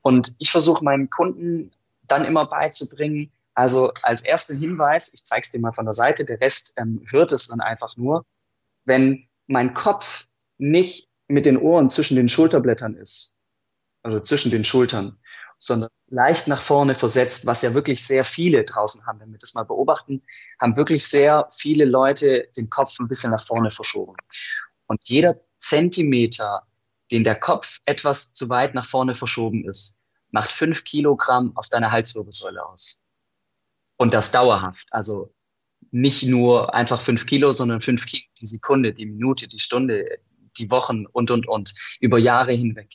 [0.02, 1.72] Und ich versuche meinen Kunden
[2.04, 6.24] dann immer beizubringen, also als ersten Hinweis, ich zeige es dir mal von der Seite,
[6.24, 8.24] der Rest ähm, hört es dann einfach nur,
[8.84, 10.26] wenn mein Kopf
[10.58, 13.40] nicht mit den Ohren zwischen den Schulterblättern ist,
[14.02, 15.18] also zwischen den Schultern,
[15.58, 19.20] sondern leicht nach vorne versetzt, was ja wirklich sehr viele draußen haben.
[19.20, 20.22] Wenn wir das mal beobachten,
[20.60, 24.14] haben wirklich sehr viele Leute den Kopf ein bisschen nach vorne verschoben.
[24.86, 26.66] Und jeder Zentimeter,
[27.10, 29.98] den der Kopf etwas zu weit nach vorne verschoben ist,
[30.32, 33.04] macht fünf Kilogramm auf deiner Halswirbelsäule aus.
[33.96, 34.88] Und das dauerhaft.
[34.90, 35.32] Also
[35.90, 40.18] nicht nur einfach fünf Kilo, sondern fünf Kilo die Sekunde, die Minute, die Stunde,
[40.58, 42.90] die Wochen und, und, und, über Jahre hinweg.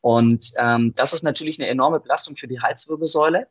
[0.00, 3.48] Und ähm, das ist natürlich eine enorme Belastung für die Halswirbelsäule.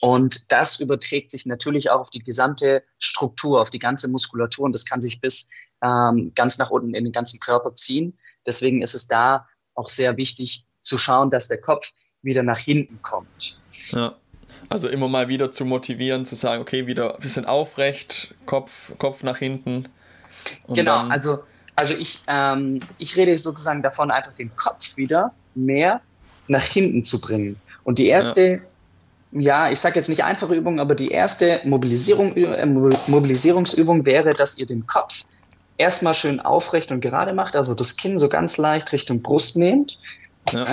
[0.00, 4.72] Und das überträgt sich natürlich auch auf die gesamte Struktur, auf die ganze Muskulatur und
[4.72, 5.48] das kann sich bis
[5.82, 8.18] ähm, ganz nach unten in den ganzen Körper ziehen.
[8.46, 11.90] Deswegen ist es da auch sehr wichtig zu schauen, dass der Kopf
[12.22, 13.60] wieder nach hinten kommt.
[13.90, 14.16] Ja.
[14.68, 19.22] Also immer mal wieder zu motivieren, zu sagen, okay, wieder ein bisschen aufrecht, Kopf, Kopf
[19.22, 19.88] nach hinten.
[20.68, 21.38] genau, also
[21.76, 26.00] also ich, ähm, ich rede sozusagen davon, einfach den Kopf wieder mehr
[26.48, 27.60] nach hinten zu bringen.
[27.84, 28.60] Und die erste,
[29.32, 34.34] ja, ja ich sage jetzt nicht einfache Übung, aber die erste Mobilisierung, äh, Mobilisierungsübung wäre,
[34.34, 35.24] dass ihr den Kopf
[35.78, 39.98] erstmal schön aufrecht und gerade macht, also das Kinn so ganz leicht Richtung Brust nehmt.
[40.52, 40.64] Ja.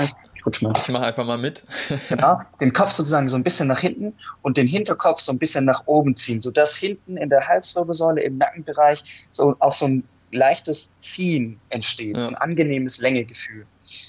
[0.61, 0.73] mal.
[0.77, 1.63] Ich mache einfach mal mit.
[2.09, 5.65] genau, den Kopf sozusagen so ein bisschen nach hinten und den Hinterkopf so ein bisschen
[5.65, 10.95] nach oben ziehen, sodass hinten in der Halswirbelsäule im Nackenbereich so auch so ein leichtes
[10.97, 12.27] Ziehen entsteht, ja.
[12.27, 13.65] ein angenehmes Längegefühl.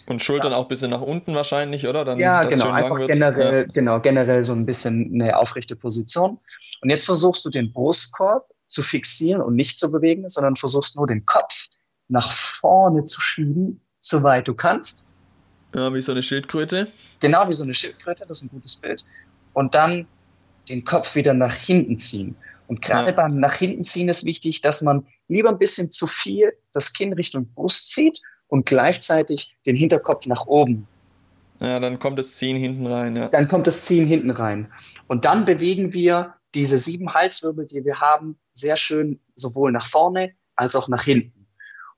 [0.06, 0.58] Und Schultern ja.
[0.58, 2.04] auch ein bisschen nach unten wahrscheinlich, oder?
[2.04, 3.72] Dann, ja, genau, einfach generell, ja.
[3.72, 6.38] genau, generell so ein bisschen eine aufrechte Position.
[6.82, 11.06] Und jetzt versuchst du den Brustkorb zu fixieren und nicht zu bewegen, sondern versuchst nur
[11.06, 11.68] den Kopf
[12.08, 15.06] nach vorne zu schieben, soweit du kannst.
[15.74, 16.88] Ja, wie so eine Schildkröte.
[17.20, 19.04] Genau, wie so eine Schildkröte, das ist ein gutes Bild.
[19.52, 20.06] Und dann
[20.68, 22.36] den Kopf wieder nach hinten ziehen.
[22.66, 23.16] Und gerade ja.
[23.16, 27.12] beim nach hinten ziehen ist wichtig, dass man lieber ein bisschen zu viel das Kinn
[27.12, 30.86] Richtung Brust zieht und gleichzeitig den Hinterkopf nach oben.
[31.60, 33.16] Ja, dann kommt das Ziehen hinten rein.
[33.16, 33.28] Ja.
[33.28, 34.72] Dann kommt das Ziehen hinten rein.
[35.08, 40.32] Und dann bewegen wir diese sieben Halswirbel, die wir haben, sehr schön sowohl nach vorne
[40.56, 41.46] als auch nach hinten.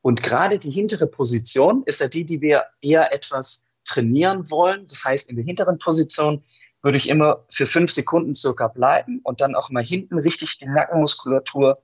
[0.03, 4.87] Und gerade die hintere Position ist ja die, die wir eher etwas trainieren wollen.
[4.89, 6.43] Das heißt, in der hinteren Position
[6.83, 10.67] würde ich immer für fünf Sekunden circa bleiben und dann auch mal hinten richtig die
[10.67, 11.79] Nackenmuskulatur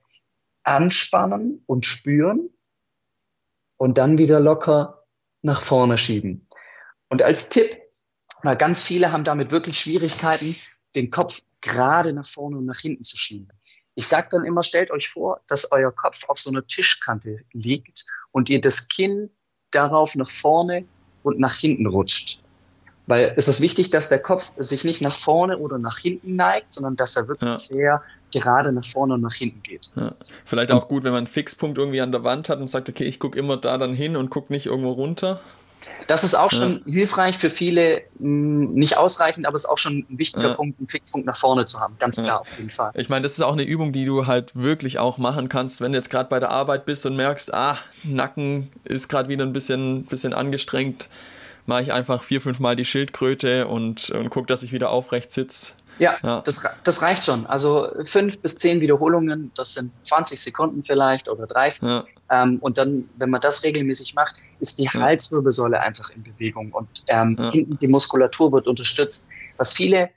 [0.63, 2.49] anspannen und spüren
[3.77, 5.05] und dann wieder locker
[5.41, 6.47] nach vorne schieben.
[7.09, 7.77] Und als Tipp,
[8.43, 10.55] weil ganz viele haben damit wirklich Schwierigkeiten,
[10.95, 13.49] den Kopf gerade nach vorne und nach hinten zu schieben.
[13.95, 18.05] Ich sage dann immer, stellt euch vor, dass euer Kopf auf so einer Tischkante liegt
[18.31, 19.29] und ihr das Kinn
[19.71, 20.85] darauf nach vorne
[21.23, 22.41] und nach hinten rutscht.
[23.09, 26.71] Weil es ist wichtig, dass der Kopf sich nicht nach vorne oder nach hinten neigt,
[26.71, 27.57] sondern dass er wirklich ja.
[27.57, 29.89] sehr gerade nach vorne und nach hinten geht.
[29.95, 30.13] Ja.
[30.45, 33.05] Vielleicht auch gut, wenn man einen Fixpunkt irgendwie an der Wand hat und sagt, okay,
[33.05, 35.39] ich gucke immer da dann hin und gucke nicht irgendwo runter.
[36.05, 36.93] Das ist auch schon ja.
[36.93, 40.53] hilfreich für viele, hm, nicht ausreichend, aber es ist auch schon ein wichtiger ja.
[40.53, 41.95] Punkt, einen Fixpunkt nach vorne zu haben.
[41.97, 42.91] Ganz klar, auf jeden Fall.
[42.93, 45.93] Ich meine, das ist auch eine Übung, die du halt wirklich auch machen kannst, wenn
[45.93, 49.53] du jetzt gerade bei der Arbeit bist und merkst, ah, Nacken ist gerade wieder ein
[49.53, 51.09] bisschen, bisschen angestrengt
[51.69, 55.31] mache ich einfach vier, fünf Mal die Schildkröte und, und gucke, dass ich wieder aufrecht
[55.31, 55.73] sitze.
[55.99, 57.45] Ja, ja, Das, das reicht schon.
[57.45, 61.87] Also fünf bis zehn Wiederholungen, das sind 20 Sekunden vielleicht oder 30.
[61.87, 62.05] Ja.
[62.31, 64.93] Ähm, und dann, wenn man das regelmäßig macht, ist die ja.
[64.93, 69.29] Halswirbelsäule einfach in Bewegung und ähm, hinten die Muskulatur wird unterstützt.
[69.57, 70.09] Was viele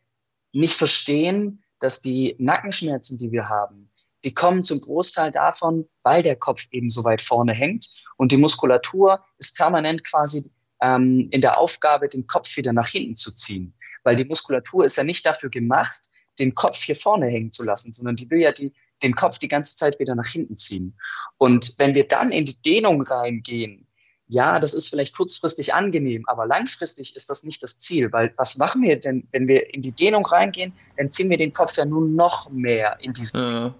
[0.52, 3.90] nicht verstehen, dass die Nackenschmerzen, die wir haben,
[4.24, 8.36] die kommen zum Großteil davon, weil der Kopf eben so weit vorne hängt und die
[8.36, 10.48] Muskulatur ist permanent quasi
[10.82, 13.72] ähm, in der Aufgabe, den Kopf wieder nach hinten zu ziehen.
[14.02, 17.92] Weil die Muskulatur ist ja nicht dafür gemacht, den Kopf hier vorne hängen zu lassen,
[17.92, 18.72] sondern die will ja die,
[19.02, 20.98] den Kopf die ganze Zeit wieder nach hinten ziehen.
[21.38, 23.86] Und wenn wir dann in die Dehnung reingehen,
[24.28, 28.56] ja, das ist vielleicht kurzfristig angenehm, aber langfristig ist das nicht das Ziel, weil was
[28.56, 31.84] machen wir denn, wenn wir in die Dehnung reingehen, dann ziehen wir den Kopf ja
[31.84, 33.40] nun noch mehr in diesen.
[33.40, 33.74] Ja.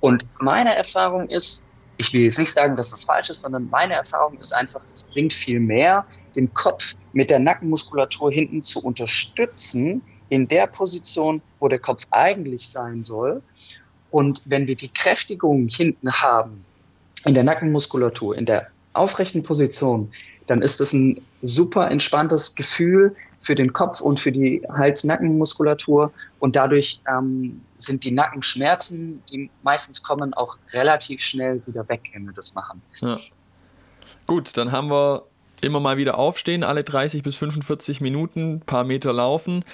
[0.00, 1.67] Und meine Erfahrung ist,
[1.98, 5.02] ich will jetzt nicht sagen, dass das falsch ist, sondern meine Erfahrung ist einfach, es
[5.02, 11.68] bringt viel mehr, den Kopf mit der Nackenmuskulatur hinten zu unterstützen, in der Position, wo
[11.68, 13.42] der Kopf eigentlich sein soll.
[14.10, 16.64] Und wenn wir die Kräftigung hinten haben,
[17.24, 20.10] in der Nackenmuskulatur, in der aufrechten Position,
[20.46, 26.12] dann ist es ein super entspanntes Gefühl, für den Kopf und für die Hals-Nackenmuskulatur.
[26.38, 32.26] Und dadurch ähm, sind die Nackenschmerzen, die meistens kommen, auch relativ schnell wieder weg, wenn
[32.26, 32.82] wir das machen.
[33.00, 33.16] Ja.
[34.26, 35.24] Gut, dann haben wir
[35.60, 39.64] immer mal wieder aufstehen, alle 30 bis 45 Minuten, paar Meter laufen.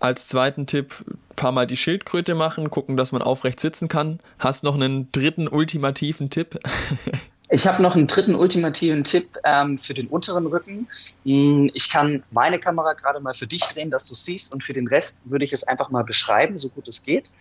[0.00, 1.04] Als zweiten Tipp,
[1.36, 4.18] paar Mal die Schildkröte machen, gucken, dass man aufrecht sitzen kann.
[4.38, 6.58] Hast noch einen dritten ultimativen Tipp?
[7.54, 10.88] Ich habe noch einen dritten ultimativen Tipp ähm, für den unteren Rücken.
[11.24, 14.72] Hm, ich kann meine Kamera gerade mal für dich drehen, dass du siehst, und für
[14.72, 17.32] den Rest würde ich es einfach mal beschreiben, so gut es geht.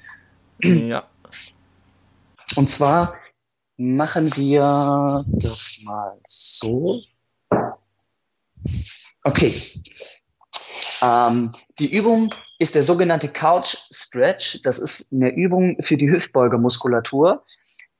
[0.61, 1.07] Ja.
[2.55, 3.15] Und zwar
[3.77, 7.01] machen wir das mal so.
[9.23, 9.51] Okay.
[11.01, 14.61] Ähm, die Übung ist der sogenannte Couch Stretch.
[14.61, 17.43] Das ist eine Übung für die Hüftbeugermuskulatur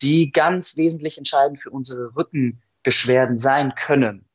[0.03, 4.25] die ganz wesentlich entscheidend für unsere Rückenbeschwerden sein können.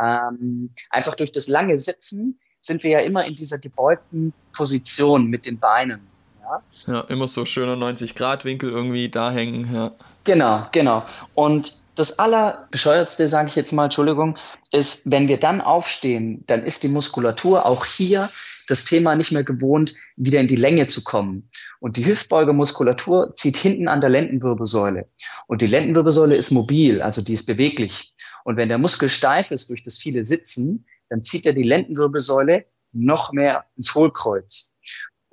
[0.00, 5.46] Ähm, einfach durch das lange Sitzen sind wir ja immer in dieser gebeugten Position mit
[5.46, 6.00] den Beinen.
[6.42, 9.72] Ja, ja immer so schöner 90-Grad-Winkel irgendwie da hängen.
[9.72, 9.92] Ja.
[10.24, 11.04] Genau, genau.
[11.34, 14.38] Und das Allerbescheuertste, sage ich jetzt mal, Entschuldigung,
[14.72, 18.28] ist, wenn wir dann aufstehen, dann ist die Muskulatur auch hier
[18.68, 21.50] das Thema nicht mehr gewohnt, wieder in die Länge zu kommen.
[21.80, 25.08] Und die Hüftbeugermuskulatur zieht hinten an der Lendenwirbelsäule.
[25.46, 28.14] Und die Lendenwirbelsäule ist mobil, also die ist beweglich.
[28.44, 32.64] Und wenn der Muskel steif ist durch das viele Sitzen, dann zieht er die Lendenwirbelsäule
[32.92, 34.74] noch mehr ins Hohlkreuz.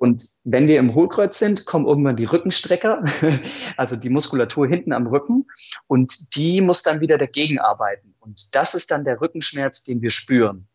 [0.02, 3.04] Und wenn wir im Hohlkreuz sind, kommen irgendwann die Rückenstrecker,
[3.76, 5.46] also die Muskulatur hinten am Rücken,
[5.86, 8.12] und die muss dann wieder dagegen arbeiten.
[8.18, 10.66] Und das ist dann der Rückenschmerz, den wir spüren.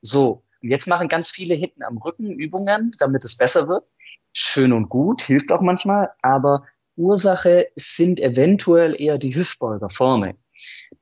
[0.00, 3.88] So, jetzt machen ganz viele hinten am Rücken Übungen, damit es besser wird.
[4.34, 6.64] Schön und gut, hilft auch manchmal, aber
[6.96, 10.36] Ursache sind eventuell eher die Hüftbeuger vorne.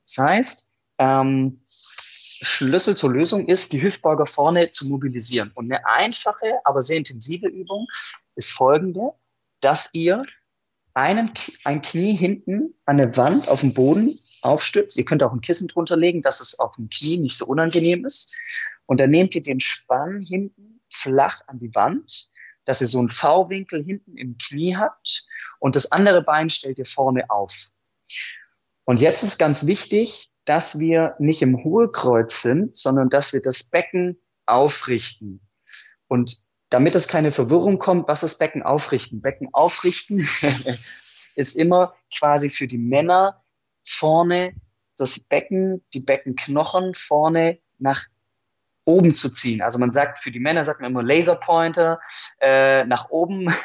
[0.05, 1.61] Das heißt, ähm,
[2.43, 5.51] Schlüssel zur Lösung ist, die Hüftbeuger vorne zu mobilisieren.
[5.55, 7.87] Und eine einfache, aber sehr intensive Übung
[8.35, 9.11] ist folgende,
[9.61, 10.25] dass ihr
[10.95, 11.33] einen,
[11.65, 14.97] ein Knie hinten an der Wand auf dem Boden aufstützt.
[14.97, 18.05] Ihr könnt auch ein Kissen drunter legen, dass es auf dem Knie nicht so unangenehm
[18.05, 18.35] ist.
[18.91, 22.33] Und dann nehmt ihr den Spann hinten flach an die Wand,
[22.65, 25.29] dass ihr so einen V-Winkel hinten im Knie habt
[25.61, 27.71] und das andere Bein stellt ihr vorne auf.
[28.85, 33.71] Und jetzt ist ganz wichtig, dass wir nicht im Hohlkreuz sind, sondern dass wir das
[33.71, 35.41] Becken aufrichten.
[36.09, 39.21] Und damit es keine Verwirrung kommt, was ist Becken aufrichten?
[39.21, 40.19] Becken aufrichten
[41.37, 43.41] ist immer quasi für die Männer
[43.85, 44.53] vorne
[44.97, 48.09] das Becken, die Beckenknochen vorne nach
[48.91, 49.63] oben zu ziehen.
[49.63, 52.01] Also man sagt, für die Männer sagt man immer Laserpointer
[52.41, 53.49] äh, nach oben.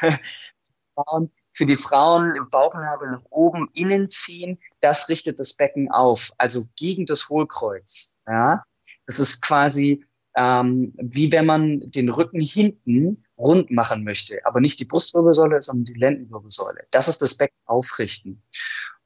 [1.52, 6.62] für die Frauen im Bauchnabel nach oben innen ziehen, das richtet das Becken auf, also
[6.76, 8.18] gegen das Hohlkreuz.
[8.26, 8.62] Ja,
[9.06, 10.04] das ist quasi
[10.36, 15.86] ähm, wie wenn man den Rücken hinten rund machen möchte, aber nicht die Brustwirbelsäule, sondern
[15.86, 16.86] die Lendenwirbelsäule.
[16.90, 18.42] Das ist das Becken aufrichten.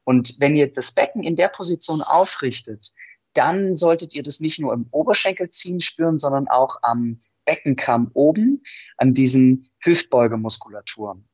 [0.05, 2.93] Und wenn ihr das Becken in der Position aufrichtet,
[3.35, 8.63] dann solltet ihr das nicht nur im Oberschenkelziehen spüren, sondern auch am Beckenkamm oben,
[8.97, 11.29] an diesen Hüftbeugemuskulaturen.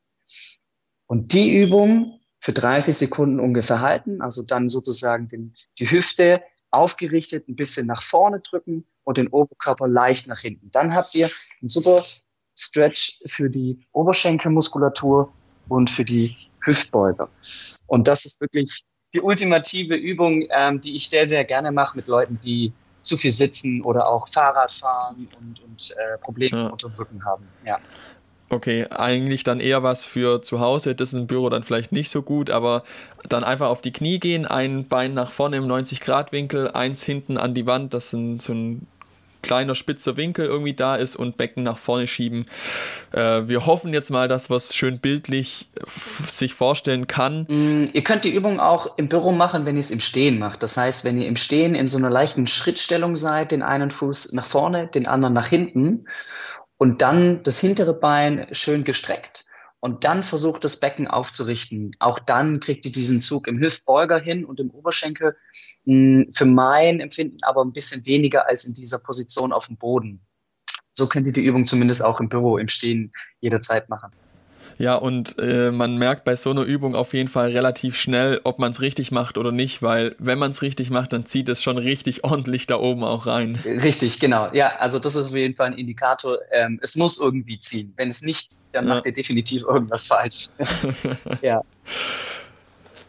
[1.07, 7.49] Und die Übung für 30 Sekunden ungefähr halten, also dann sozusagen den, die Hüfte aufgerichtet,
[7.49, 10.71] ein bisschen nach vorne drücken und den Oberkörper leicht nach hinten.
[10.71, 11.31] Dann habt ihr
[11.61, 12.05] einen super
[12.59, 15.33] Stretch für die Oberschenkelmuskulatur
[15.69, 17.31] und für die Hüftbeuger.
[17.87, 18.85] Und das ist wirklich
[19.17, 23.33] die ultimative Übung, ähm, die ich sehr, sehr gerne mache mit Leuten, die zu viel
[23.33, 26.67] sitzen oder auch Fahrrad fahren und, und äh, Probleme ja.
[26.69, 27.49] unter dem Rücken haben.
[27.65, 27.79] Ja.
[28.49, 32.11] Okay, eigentlich dann eher was für zu Hause, das ist im Büro dann vielleicht nicht
[32.11, 32.85] so gut, aber
[33.29, 37.55] dann einfach auf die Knie gehen, ein Bein nach vorne im 90-Grad-Winkel, eins hinten an
[37.55, 38.87] die Wand, das sind so ein
[39.43, 42.47] kleiner spitzer Winkel irgendwie da ist und Becken nach vorne schieben.
[43.13, 45.69] Äh, wir hoffen jetzt mal, dass was schön bildlich
[46.27, 47.47] sich vorstellen kann.
[47.49, 50.63] Mm, ihr könnt die Übung auch im Büro machen, wenn ihr es im Stehen macht.
[50.63, 54.33] Das heißt, wenn ihr im Stehen in so einer leichten Schrittstellung seid, den einen Fuß
[54.33, 56.07] nach vorne, den anderen nach hinten
[56.77, 59.46] und dann das hintere Bein schön gestreckt
[59.87, 61.93] und dann versucht das Becken aufzurichten.
[62.01, 65.37] Auch dann kriegt ihr diesen Zug im Hüftbeuger hin und im Oberschenkel.
[65.85, 70.27] Hm, für mein Empfinden aber ein bisschen weniger als in dieser Position auf dem Boden.
[70.91, 74.11] So könnt ihr die Übung zumindest auch im Büro im Stehen jederzeit machen.
[74.79, 78.59] Ja, und äh, man merkt bei so einer Übung auf jeden Fall relativ schnell, ob
[78.59, 81.63] man es richtig macht oder nicht, weil wenn man es richtig macht, dann zieht es
[81.63, 83.59] schon richtig ordentlich da oben auch rein.
[83.65, 84.53] Richtig, genau.
[84.53, 86.39] Ja, also das ist auf jeden Fall ein Indikator.
[86.53, 87.95] Ähm, es muss irgendwie ziehen.
[87.97, 88.95] Wenn es nicht dann ja.
[88.95, 90.49] macht ihr definitiv irgendwas falsch.
[91.43, 91.63] ja.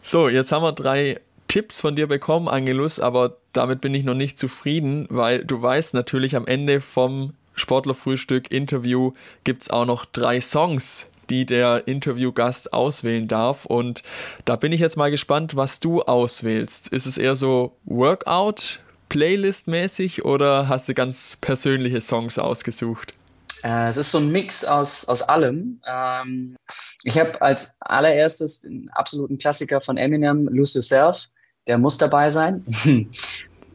[0.00, 4.14] So, jetzt haben wir drei Tipps von dir bekommen, Angelus, aber damit bin ich noch
[4.14, 9.12] nicht zufrieden, weil du weißt natürlich am Ende vom Sportlerfrühstück Interview
[9.44, 13.66] gibt es auch noch drei Songs, die der Interviewgast auswählen darf.
[13.66, 14.02] Und
[14.44, 16.88] da bin ich jetzt mal gespannt, was du auswählst.
[16.88, 23.14] Ist es eher so Workout, Playlist-mäßig oder hast du ganz persönliche Songs ausgesucht?
[23.62, 25.80] Äh, es ist so ein Mix aus, aus allem.
[25.86, 26.56] Ähm,
[27.02, 31.26] ich habe als allererstes den absoluten Klassiker von Eminem, Lose Yourself.
[31.66, 32.62] Der muss dabei sein.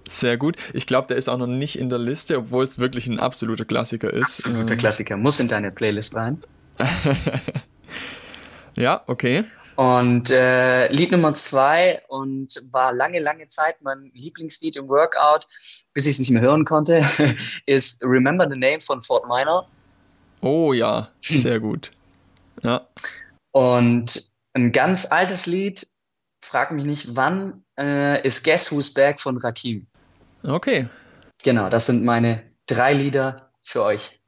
[0.08, 0.58] Sehr gut.
[0.74, 3.66] Ich glaube, der ist auch noch nicht in der Liste, obwohl es wirklich ein absoluter
[3.66, 4.46] Klassiker ist.
[4.46, 5.18] Absoluter ähm, Klassiker.
[5.18, 6.42] Muss in deine Playlist rein.
[8.76, 9.46] ja, okay.
[9.76, 15.48] Und äh, Lied Nummer zwei und war lange, lange Zeit mein Lieblingslied im Workout,
[15.94, 17.04] bis ich es nicht mehr hören konnte,
[17.66, 19.68] ist Remember the Name von Fort Minor.
[20.42, 21.90] Oh ja, sehr gut.
[22.62, 22.88] Ja.
[23.52, 25.88] Und ein ganz altes Lied,
[26.44, 29.88] frag mich nicht wann, äh, ist Guess Who's Back von Rakim.
[30.44, 30.88] Okay.
[31.44, 34.20] Genau, das sind meine drei Lieder für euch.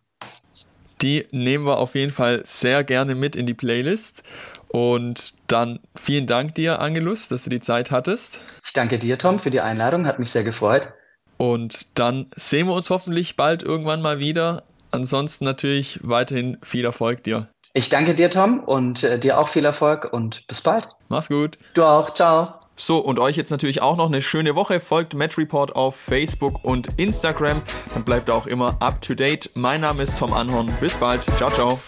[1.02, 4.24] Die nehmen wir auf jeden Fall sehr gerne mit in die Playlist.
[4.68, 8.42] Und dann vielen Dank dir, Angelus, dass du die Zeit hattest.
[8.66, 10.06] Ich danke dir, Tom, für die Einladung.
[10.06, 10.92] Hat mich sehr gefreut.
[11.38, 14.64] Und dann sehen wir uns hoffentlich bald irgendwann mal wieder.
[14.92, 17.48] Ansonsten natürlich weiterhin viel Erfolg dir.
[17.74, 20.88] Ich danke dir, Tom, und äh, dir auch viel Erfolg und bis bald.
[21.10, 21.58] Mach's gut.
[21.74, 22.14] Du auch.
[22.14, 22.65] Ciao.
[22.78, 24.80] So, und euch jetzt natürlich auch noch eine schöne Woche.
[24.80, 27.62] Folgt Match Report auf Facebook und Instagram.
[27.94, 29.50] Dann bleibt auch immer up to date.
[29.54, 30.74] Mein Name ist Tom Anhorn.
[30.82, 31.24] Bis bald.
[31.38, 31.80] Ciao, ciao.